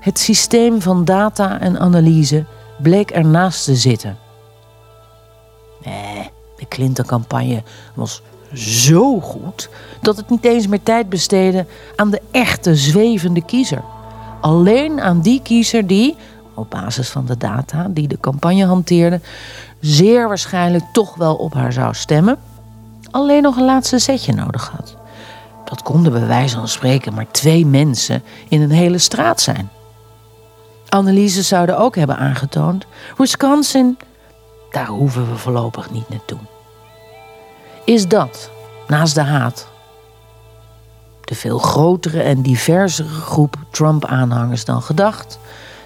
Het 0.00 0.18
systeem 0.18 0.82
van 0.82 1.04
data 1.04 1.60
en 1.60 1.78
analyse 1.78 2.44
bleek 2.82 3.10
ernaast 3.10 3.64
te 3.64 3.74
zitten. 3.74 4.18
Nee, 5.84 6.30
de 6.56 6.68
Clinton-campagne 6.68 7.62
was 7.94 8.22
zo 8.54 9.20
goed 9.20 9.68
dat 10.00 10.16
het 10.16 10.30
niet 10.30 10.44
eens 10.44 10.66
meer 10.66 10.82
tijd 10.82 11.08
besteedde 11.08 11.66
aan 11.96 12.10
de 12.10 12.22
echte 12.30 12.76
zwevende 12.76 13.44
kiezer. 13.44 13.82
Alleen 14.40 15.00
aan 15.00 15.20
die 15.20 15.40
kiezer 15.42 15.86
die, 15.86 16.16
op 16.54 16.70
basis 16.70 17.08
van 17.08 17.26
de 17.26 17.36
data 17.36 17.86
die 17.90 18.08
de 18.08 18.20
campagne 18.20 18.66
hanteerde, 18.66 19.20
zeer 19.80 20.28
waarschijnlijk 20.28 20.84
toch 20.92 21.14
wel 21.14 21.34
op 21.34 21.54
haar 21.54 21.72
zou 21.72 21.94
stemmen, 21.94 22.38
alleen 23.14 23.42
nog 23.42 23.56
een 23.56 23.64
laatste 23.64 23.98
zetje 23.98 24.32
nodig 24.32 24.68
had. 24.76 24.96
Dat 25.64 25.82
konden 25.82 26.12
bij 26.12 26.26
wijze 26.26 26.56
van 26.56 26.68
spreken 26.68 27.14
maar 27.14 27.30
twee 27.30 27.66
mensen 27.66 28.22
in 28.48 28.62
een 28.62 28.70
hele 28.70 28.98
straat 28.98 29.40
zijn. 29.40 29.70
Analyses 30.88 31.48
zouden 31.48 31.78
ook 31.78 31.96
hebben 31.96 32.16
aangetoond: 32.16 32.86
Wisconsin, 33.16 33.98
daar 34.70 34.86
hoeven 34.86 35.30
we 35.30 35.36
voorlopig 35.36 35.90
niet 35.90 36.08
naartoe. 36.08 36.38
Is 37.84 38.08
dat, 38.08 38.50
naast 38.86 39.14
de 39.14 39.22
haat, 39.22 39.68
de 41.20 41.34
veel 41.34 41.58
grotere 41.58 42.22
en 42.22 42.42
diversere 42.42 43.08
groep 43.08 43.56
Trump-aanhangers 43.70 44.64
dan 44.64 44.82
gedacht? 44.82 45.38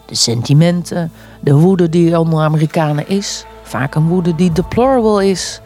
De 0.07 0.15
sentimenten, 0.15 1.13
de 1.41 1.55
woede 1.55 1.89
die 1.89 2.19
onder 2.19 2.41
Amerikanen 2.41 3.09
is, 3.09 3.45
vaak 3.63 3.95
een 3.95 4.09
woede 4.09 4.35
die 4.35 4.53
deplorable 4.53 5.29
is, 5.29 5.61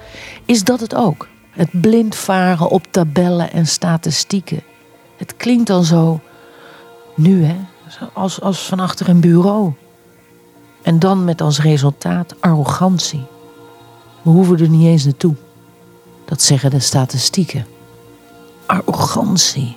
is 0.45 0.65
dat 0.65 0.81
het 0.81 0.95
ook? 0.95 1.31
Het 1.53 1.69
blind 1.81 2.15
varen 2.15 2.69
op 2.69 2.87
tabellen 2.91 3.53
en 3.53 3.67
statistieken. 3.67 4.63
Het 5.17 5.37
klinkt 5.37 5.67
dan 5.67 5.85
zo, 5.85 6.21
nu 7.15 7.45
hè, 7.45 7.57
als, 8.13 8.41
als 8.41 8.67
van 8.67 8.81
achter 8.81 9.09
een 9.09 9.21
bureau. 9.21 9.73
En 10.83 10.99
dan 10.99 11.25
met 11.25 11.41
als 11.41 11.61
resultaat 11.61 12.41
arrogantie. 12.41 13.27
We 14.23 14.31
hoeven 14.31 14.59
er 14.59 14.69
niet 14.69 14.87
eens 14.87 15.05
naartoe. 15.05 15.35
Dat 16.25 16.43
zeggen 16.43 16.71
de 16.71 16.81
statistieken. 16.81 17.67
Arrogantie. 18.67 19.77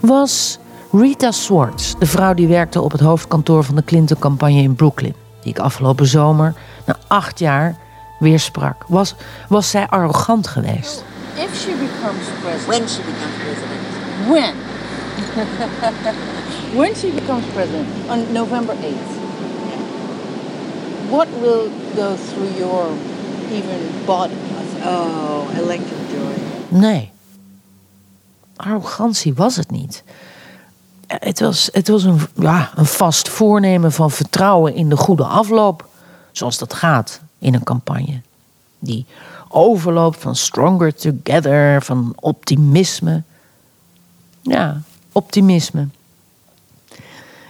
Was 0.00 0.58
Rita 0.92 1.30
Swartz, 1.30 1.94
de 1.98 2.06
vrouw 2.06 2.34
die 2.34 2.46
werkte 2.46 2.80
op 2.80 2.92
het 2.92 3.00
hoofdkantoor 3.00 3.64
van 3.64 3.74
de 3.74 3.84
Clinton-campagne 3.84 4.62
in 4.62 4.74
Brooklyn, 4.74 5.14
die 5.42 5.52
ik 5.52 5.58
afgelopen 5.58 6.06
zomer, 6.06 6.54
na 6.86 6.96
acht 7.06 7.38
jaar, 7.38 7.78
weer 8.24 8.40
sprak, 8.40 8.84
was, 8.88 9.14
was 9.48 9.70
zij 9.70 9.86
arrogant 9.86 10.46
geweest? 10.46 11.04
If 11.34 11.60
she 11.60 11.70
becomes 11.70 12.26
president. 12.42 12.66
When 12.66 12.88
she 12.88 13.02
becomes 13.02 13.36
president. 13.44 13.82
When? 14.28 14.54
when 16.80 16.94
she 16.94 17.10
becomes 17.10 17.44
president 17.52 17.88
on 18.08 18.32
November 18.32 18.74
8th. 18.74 19.12
What 21.08 21.28
will 21.40 21.70
go 21.96 22.16
through 22.16 22.58
your 22.58 22.88
even 23.50 24.04
body? 24.04 24.34
Oh, 24.84 25.58
electric 25.58 25.98
joy. 26.10 26.78
Nee. 26.78 27.10
Arrogantie 28.56 29.34
was 29.34 29.56
het 29.56 29.70
niet. 29.70 30.04
Het 31.06 31.40
was, 31.40 31.68
het 31.72 31.88
was 31.88 32.04
een, 32.04 32.20
ja, 32.34 32.70
een 32.74 32.86
vast 32.86 33.28
voornemen 33.28 33.92
van 33.92 34.10
vertrouwen 34.10 34.74
in 34.74 34.88
de 34.88 34.96
goede 34.96 35.24
afloop. 35.24 35.88
Zoals 36.32 36.58
dat 36.58 36.74
gaat 36.74 37.20
in 37.44 37.54
een 37.54 37.62
campagne. 37.62 38.20
Die 38.78 39.06
overloopt 39.48 40.18
van 40.18 40.36
stronger 40.36 40.94
together, 40.94 41.82
van 41.82 42.12
optimisme. 42.20 43.22
Ja, 44.42 44.82
optimisme. 45.12 45.88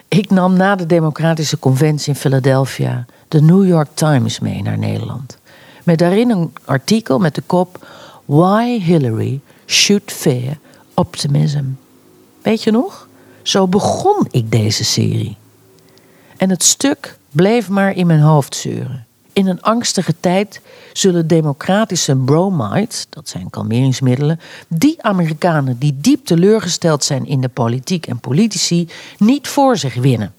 Ik 0.09 0.31
nam 0.31 0.57
na 0.57 0.77
de 0.77 0.87
Democratische 0.87 1.59
Conventie 1.59 2.09
in 2.09 2.19
Philadelphia 2.19 3.07
de 3.29 3.43
New 3.43 3.67
York 3.67 3.89
Times 3.95 4.41
mee 4.41 4.63
naar 4.63 4.79
Nederland. 4.79 5.39
Met 5.85 5.99
daarin 5.99 6.31
een 6.31 6.53
artikel 6.65 7.19
met 7.19 7.35
de 7.35 7.43
kop 7.47 7.87
Why 8.25 8.81
Hillary 8.81 9.41
Should 9.67 10.13
Fear 10.13 10.59
Optimism. 10.95 11.65
Weet 12.43 12.63
je 12.63 12.71
nog? 12.71 13.09
Zo 13.43 13.69
begon 13.69 14.27
ik 14.31 14.51
deze 14.51 14.85
serie. 14.85 15.37
En 16.37 16.51
het 16.51 16.63
stuk 16.63 17.19
bleef 17.31 17.69
maar 17.69 17.97
in 17.97 18.07
mijn 18.07 18.21
hoofd 18.21 18.57
zeuren. 18.57 19.07
In 19.35 19.47
een 19.47 19.63
angstige 19.63 20.15
tijd 20.21 20.61
zullen 20.93 21.27
democratische 21.27 22.17
bromides, 22.17 23.07
dat 23.11 23.29
zijn 23.29 23.51
kalmeringsmiddelen, 23.51 24.41
die 24.69 25.03
Amerikanen 25.03 25.79
die 25.79 25.97
diep 26.01 26.27
teleurgesteld 26.27 27.05
zijn 27.05 27.27
in 27.27 27.41
de 27.41 27.49
politiek 27.49 28.07
en 28.07 28.21
politici, 28.21 28.89
niet 29.19 29.49
voor 29.49 29.77
zich 29.77 29.95
winnen. 29.95 30.35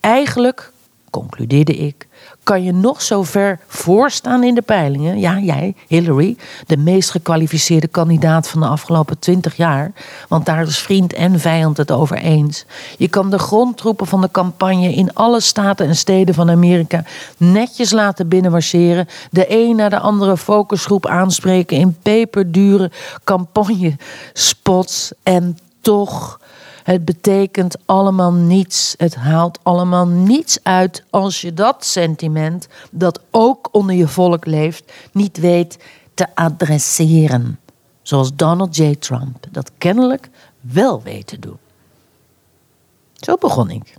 Eigenlijk, 0.00 0.72
concludeerde 1.10 1.74
ik, 1.76 2.06
kan 2.46 2.62
je 2.62 2.72
nog 2.72 3.02
zo 3.02 3.22
ver 3.22 3.58
voorstaan 3.66 4.44
in 4.44 4.54
de 4.54 4.62
peilingen. 4.62 5.18
Ja, 5.18 5.38
jij, 5.38 5.74
Hillary, 5.86 6.36
de 6.66 6.76
meest 6.76 7.10
gekwalificeerde 7.10 7.86
kandidaat 7.86 8.48
van 8.48 8.60
de 8.60 8.66
afgelopen 8.66 9.18
twintig 9.18 9.56
jaar. 9.56 9.92
Want 10.28 10.46
daar 10.46 10.66
is 10.66 10.78
vriend 10.78 11.12
en 11.12 11.40
vijand 11.40 11.76
het 11.76 11.90
over 11.90 12.16
eens. 12.16 12.64
Je 12.98 13.08
kan 13.08 13.30
de 13.30 13.38
grondtroepen 13.38 14.06
van 14.06 14.20
de 14.20 14.30
campagne 14.30 14.94
in 14.94 15.14
alle 15.14 15.40
staten 15.40 15.86
en 15.86 15.96
steden 15.96 16.34
van 16.34 16.50
Amerika 16.50 17.04
netjes 17.36 17.90
laten 17.92 18.28
binnenmarcheren. 18.28 19.08
De 19.30 19.46
een 19.48 19.76
naar 19.76 19.90
de 19.90 19.98
andere 19.98 20.36
focusgroep 20.36 21.06
aanspreken 21.06 21.76
in 21.76 21.96
peperdure 22.02 22.90
campagnespots. 23.24 25.12
En 25.22 25.58
toch 25.80 26.40
het 26.86 27.04
betekent 27.04 27.76
allemaal 27.84 28.32
niets. 28.32 28.94
Het 28.98 29.14
haalt 29.14 29.58
allemaal 29.62 30.06
niets 30.06 30.58
uit 30.62 31.04
als 31.10 31.40
je 31.40 31.54
dat 31.54 31.84
sentiment, 31.84 32.68
dat 32.90 33.20
ook 33.30 33.68
onder 33.72 33.94
je 33.94 34.08
volk 34.08 34.46
leeft, 34.46 34.92
niet 35.12 35.38
weet 35.38 35.78
te 36.14 36.26
adresseren. 36.34 37.58
Zoals 38.02 38.36
Donald 38.36 38.76
J. 38.76 38.94
Trump 38.94 39.46
dat 39.50 39.70
kennelijk 39.78 40.28
wel 40.60 41.02
weet 41.02 41.26
te 41.26 41.38
doen. 41.38 41.58
Zo 43.12 43.36
begon 43.36 43.70
ik. 43.70 43.94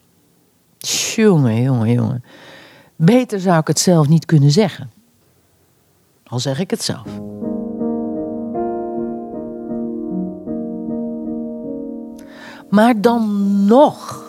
Jongen, 1.16 1.62
jongen, 1.62 1.92
jongen. 1.92 2.24
Beter 2.96 3.40
zou 3.40 3.60
ik 3.60 3.68
het 3.68 3.80
zelf 3.80 4.08
niet 4.08 4.26
kunnen 4.26 4.52
zeggen. 4.52 4.92
Al 6.24 6.40
zeg 6.40 6.60
ik 6.60 6.70
het 6.70 6.84
zelf. 6.84 7.08
Maar 12.70 13.02
dan 13.02 13.66
nog, 13.66 14.26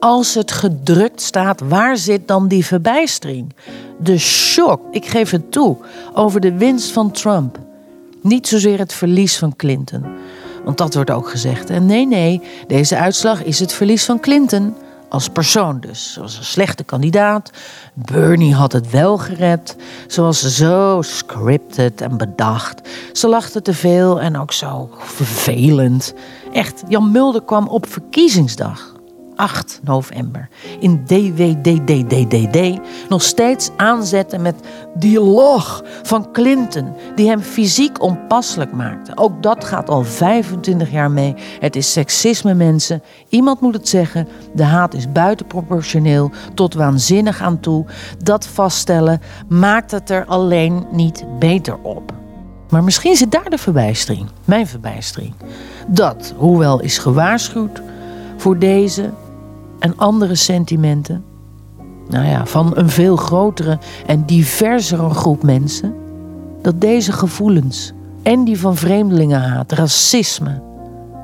als 0.00 0.34
het 0.34 0.52
gedrukt 0.52 1.20
staat, 1.20 1.60
waar 1.60 1.96
zit 1.96 2.28
dan 2.28 2.48
die 2.48 2.66
verbijstering? 2.66 3.54
De 3.98 4.18
shock, 4.18 4.80
ik 4.90 5.06
geef 5.06 5.30
het 5.30 5.52
toe, 5.52 5.76
over 6.14 6.40
de 6.40 6.56
winst 6.56 6.90
van 6.90 7.10
Trump. 7.10 7.58
Niet 8.22 8.48
zozeer 8.48 8.78
het 8.78 8.92
verlies 8.92 9.38
van 9.38 9.56
Clinton. 9.56 10.04
Want 10.64 10.78
dat 10.78 10.94
wordt 10.94 11.10
ook 11.10 11.28
gezegd. 11.28 11.70
En 11.70 11.86
nee, 11.86 12.06
nee, 12.06 12.42
deze 12.66 12.96
uitslag 12.96 13.44
is 13.44 13.58
het 13.58 13.72
verlies 13.72 14.04
van 14.04 14.20
Clinton. 14.20 14.74
Als 15.08 15.28
persoon 15.28 15.80
dus. 15.80 16.12
Ze 16.12 16.20
was 16.20 16.38
een 16.38 16.44
slechte 16.44 16.84
kandidaat. 16.84 17.50
Bernie 17.94 18.54
had 18.54 18.72
het 18.72 18.90
wel 18.90 19.18
gered. 19.18 19.76
Ze 20.08 20.22
was 20.22 20.40
zo 20.56 21.02
scripted 21.02 22.00
en 22.00 22.16
bedacht. 22.16 22.80
Ze 23.12 23.28
lachte 23.28 23.62
te 23.62 23.74
veel 23.74 24.20
en 24.20 24.38
ook 24.38 24.52
zo 24.52 24.90
vervelend. 24.98 26.14
Echt, 26.56 26.82
Jan 26.88 27.10
Mulder 27.10 27.44
kwam 27.44 27.68
op 27.68 27.86
verkiezingsdag. 27.86 28.94
8 29.34 29.80
november 29.84 30.48
in 30.80 31.04
DWDDDD 31.04 32.78
nog 33.08 33.22
steeds 33.22 33.70
aanzetten 33.76 34.42
met 34.42 34.54
lach 35.00 35.82
van 36.02 36.32
Clinton 36.32 36.94
die 37.14 37.28
hem 37.28 37.40
fysiek 37.40 38.02
onpasselijk 38.02 38.72
maakte. 38.72 39.12
Ook 39.14 39.42
dat 39.42 39.64
gaat 39.64 39.88
al 39.88 40.04
25 40.04 40.90
jaar 40.90 41.10
mee. 41.10 41.34
Het 41.60 41.76
is 41.76 41.92
seksisme 41.92 42.54
mensen. 42.54 43.02
Iemand 43.28 43.60
moet 43.60 43.74
het 43.74 43.88
zeggen. 43.88 44.28
De 44.54 44.64
haat 44.64 44.94
is 44.94 45.12
buitenproportioneel 45.12 46.30
tot 46.54 46.74
waanzinnig 46.74 47.40
aan 47.40 47.60
toe. 47.60 47.84
Dat 48.22 48.46
vaststellen 48.46 49.20
maakt 49.48 49.90
het 49.90 50.10
er 50.10 50.24
alleen 50.26 50.86
niet 50.90 51.24
beter 51.38 51.78
op. 51.82 52.24
Maar 52.68 52.84
misschien 52.84 53.16
zit 53.16 53.30
daar 53.30 53.50
de 53.50 53.58
verbijstering, 53.58 54.28
mijn 54.44 54.66
verbijstering. 54.66 55.34
Dat, 55.86 56.34
hoewel 56.36 56.80
is 56.80 56.98
gewaarschuwd 56.98 57.82
voor 58.36 58.58
deze 58.58 59.10
en 59.78 59.96
andere 59.96 60.34
sentimenten, 60.34 61.24
nou 62.08 62.26
ja, 62.26 62.46
van 62.46 62.76
een 62.76 62.90
veel 62.90 63.16
grotere 63.16 63.78
en 64.06 64.24
diversere 64.24 65.10
groep 65.10 65.42
mensen, 65.42 65.94
dat 66.62 66.80
deze 66.80 67.12
gevoelens 67.12 67.92
en 68.22 68.44
die 68.44 68.58
van 68.58 68.76
vreemdelingenhaat, 68.76 69.72
racisme, 69.72 70.62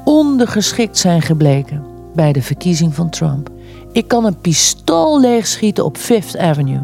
ondergeschikt 0.04 0.98
zijn 0.98 1.22
gebleken 1.22 1.84
bij 2.14 2.32
de 2.32 2.42
verkiezing 2.42 2.94
van 2.94 3.10
Trump. 3.10 3.50
Ik 3.92 4.08
kan 4.08 4.24
een 4.24 4.38
pistool 4.38 5.20
leegschieten 5.20 5.84
op 5.84 5.96
Fifth 5.96 6.38
Avenue. 6.38 6.80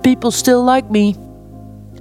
People 0.00 0.30
still 0.30 0.70
like 0.70 0.86
me. 0.90 1.14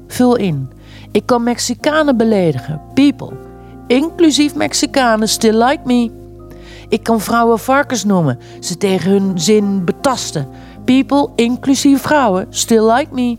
Vul 0.07 0.35
in. 0.35 0.69
Ik 1.11 1.25
kan 1.25 1.43
Mexicanen 1.43 2.17
beledigen. 2.17 2.81
People, 2.93 3.31
inclusief 3.87 4.55
Mexicanen, 4.55 5.29
still 5.29 5.63
like 5.63 5.81
me. 5.85 6.11
Ik 6.89 7.03
kan 7.03 7.21
vrouwen 7.21 7.59
varkens 7.59 8.03
noemen, 8.03 8.39
ze 8.59 8.77
tegen 8.77 9.11
hun 9.11 9.39
zin 9.39 9.85
betasten. 9.85 10.47
People, 10.85 11.29
inclusief 11.35 12.01
vrouwen, 12.01 12.45
still 12.49 12.91
like 12.91 13.13
me. 13.13 13.37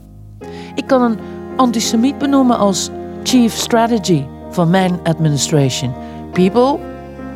Ik 0.74 0.86
kan 0.86 1.02
een 1.02 1.18
antisemiet 1.56 2.18
benoemen 2.18 2.58
als 2.58 2.90
chief 3.22 3.54
strategy 3.54 4.24
van 4.50 4.70
mijn 4.70 5.00
administration. 5.02 5.94
People, 6.32 6.78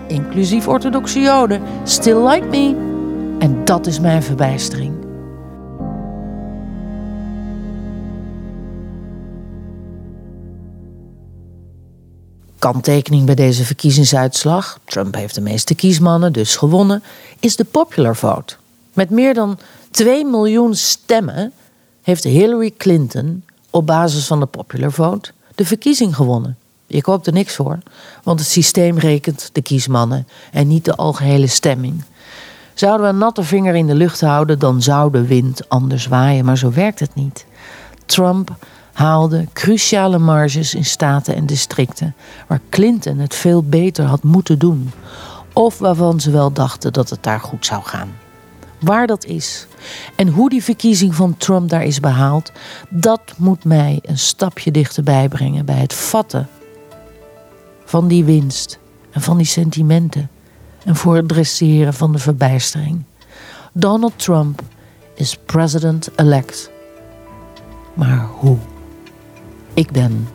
inclusief 0.06 0.68
orthodoxe 0.68 1.20
joden, 1.20 1.62
still 1.82 2.26
like 2.26 2.46
me. 2.46 2.76
En 3.38 3.64
dat 3.64 3.86
is 3.86 4.00
mijn 4.00 4.22
verbijstering. 4.22 5.01
Kanttekening 12.62 13.26
bij 13.26 13.34
deze 13.34 13.64
verkiezingsuitslag, 13.64 14.78
Trump 14.84 15.14
heeft 15.14 15.34
de 15.34 15.40
meeste 15.40 15.74
kiesmannen, 15.74 16.32
dus 16.32 16.56
gewonnen, 16.56 17.02
is 17.40 17.56
de 17.56 17.64
popular 17.64 18.16
vote. 18.16 18.54
Met 18.92 19.10
meer 19.10 19.34
dan 19.34 19.58
2 19.90 20.24
miljoen 20.24 20.74
stemmen 20.74 21.52
heeft 22.02 22.24
Hillary 22.24 22.72
Clinton 22.76 23.44
op 23.70 23.86
basis 23.86 24.26
van 24.26 24.40
de 24.40 24.46
popular 24.46 24.92
vote 24.92 25.30
de 25.54 25.64
verkiezing 25.64 26.16
gewonnen. 26.16 26.56
Ik 26.86 27.04
hoop 27.04 27.26
er 27.26 27.32
niks 27.32 27.54
voor, 27.54 27.78
want 28.22 28.40
het 28.40 28.48
systeem 28.48 28.98
rekent 28.98 29.50
de 29.52 29.62
kiesmannen 29.62 30.28
en 30.52 30.68
niet 30.68 30.84
de 30.84 30.96
algehele 30.96 31.46
stemming. 31.46 32.04
Zouden 32.74 33.06
we 33.06 33.12
een 33.12 33.18
natte 33.18 33.42
vinger 33.42 33.74
in 33.74 33.86
de 33.86 33.94
lucht 33.94 34.20
houden, 34.20 34.58
dan 34.58 34.82
zou 34.82 35.10
de 35.10 35.26
wind 35.26 35.68
anders 35.68 36.06
waaien, 36.06 36.44
maar 36.44 36.58
zo 36.58 36.72
werkt 36.72 37.00
het 37.00 37.14
niet. 37.14 37.46
Trump 38.06 38.56
haalde 38.92 39.46
cruciale 39.52 40.18
marges 40.18 40.74
in 40.74 40.84
staten 40.84 41.34
en 41.34 41.46
districten 41.46 42.14
waar 42.46 42.60
Clinton 42.68 43.18
het 43.18 43.34
veel 43.34 43.62
beter 43.62 44.04
had 44.04 44.22
moeten 44.22 44.58
doen, 44.58 44.90
of 45.52 45.78
waarvan 45.78 46.20
ze 46.20 46.30
wel 46.30 46.52
dachten 46.52 46.92
dat 46.92 47.10
het 47.10 47.22
daar 47.22 47.40
goed 47.40 47.66
zou 47.66 47.82
gaan. 47.82 48.14
Waar 48.80 49.06
dat 49.06 49.24
is 49.24 49.66
en 50.16 50.28
hoe 50.28 50.48
die 50.48 50.64
verkiezing 50.64 51.14
van 51.14 51.36
Trump 51.36 51.68
daar 51.68 51.84
is 51.84 52.00
behaald, 52.00 52.52
dat 52.88 53.20
moet 53.36 53.64
mij 53.64 53.98
een 54.02 54.18
stapje 54.18 54.70
dichterbij 54.70 55.28
brengen 55.28 55.64
bij 55.64 55.78
het 55.78 55.94
vatten 55.94 56.48
van 57.84 58.08
die 58.08 58.24
winst 58.24 58.78
en 59.10 59.20
van 59.20 59.36
die 59.36 59.46
sentimenten 59.46 60.30
en 60.84 60.96
voor 60.96 61.16
het 61.16 61.28
dresseren 61.28 61.94
van 61.94 62.12
de 62.12 62.18
verbijstering. 62.18 63.02
Donald 63.72 64.12
Trump 64.16 64.62
is 65.14 65.38
president-elect. 65.46 66.70
Maar 67.94 68.26
hoe? 68.38 68.58
Ik 69.74 69.90
ben 69.90 70.28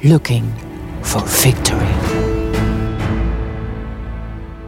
looking 0.00 0.44
for 1.02 1.28
victory. 1.28 1.94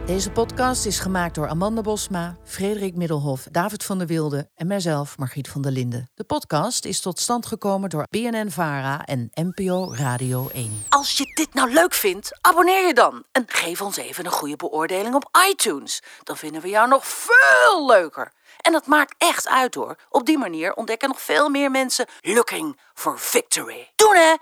Deze 0.05 0.31
podcast 0.31 0.85
is 0.85 0.99
gemaakt 0.99 1.35
door 1.35 1.47
Amanda 1.47 1.81
Bosma, 1.81 2.37
Frederik 2.43 2.95
Middelhof, 2.95 3.47
David 3.51 3.83
van 3.83 3.97
der 3.97 4.07
Wilde 4.07 4.49
en 4.55 4.67
mijzelf, 4.67 5.17
Margriet 5.17 5.49
van 5.49 5.61
der 5.61 5.71
Linden. 5.71 6.09
De 6.15 6.23
podcast 6.23 6.85
is 6.85 6.99
tot 6.99 7.19
stand 7.19 7.45
gekomen 7.45 7.89
door 7.89 8.07
BNN 8.09 8.49
Vara 8.49 9.05
en 9.05 9.31
NPO 9.33 9.93
Radio 9.93 10.49
1. 10.53 10.85
Als 10.89 11.17
je 11.17 11.31
dit 11.33 11.53
nou 11.53 11.73
leuk 11.73 11.93
vindt, 11.93 12.37
abonneer 12.41 12.87
je 12.87 12.93
dan. 12.93 13.23
En 13.31 13.43
geef 13.47 13.81
ons 13.81 13.97
even 13.97 14.25
een 14.25 14.31
goede 14.31 14.55
beoordeling 14.55 15.15
op 15.15 15.29
iTunes. 15.49 16.01
Dan 16.23 16.37
vinden 16.37 16.61
we 16.61 16.69
jou 16.69 16.87
nog 16.87 17.03
veel 17.07 17.85
leuker. 17.87 18.31
En 18.67 18.73
dat 18.73 18.87
maakt 18.87 19.15
echt 19.17 19.47
uit 19.47 19.75
hoor. 19.75 19.95
Op 20.09 20.25
die 20.25 20.37
manier 20.37 20.73
ontdekken 20.73 21.07
nog 21.07 21.21
veel 21.21 21.49
meer 21.49 21.71
mensen 21.71 22.05
looking 22.21 22.79
for 22.93 23.19
victory. 23.19 23.91
Doen 23.95 24.15
hè! 24.15 24.33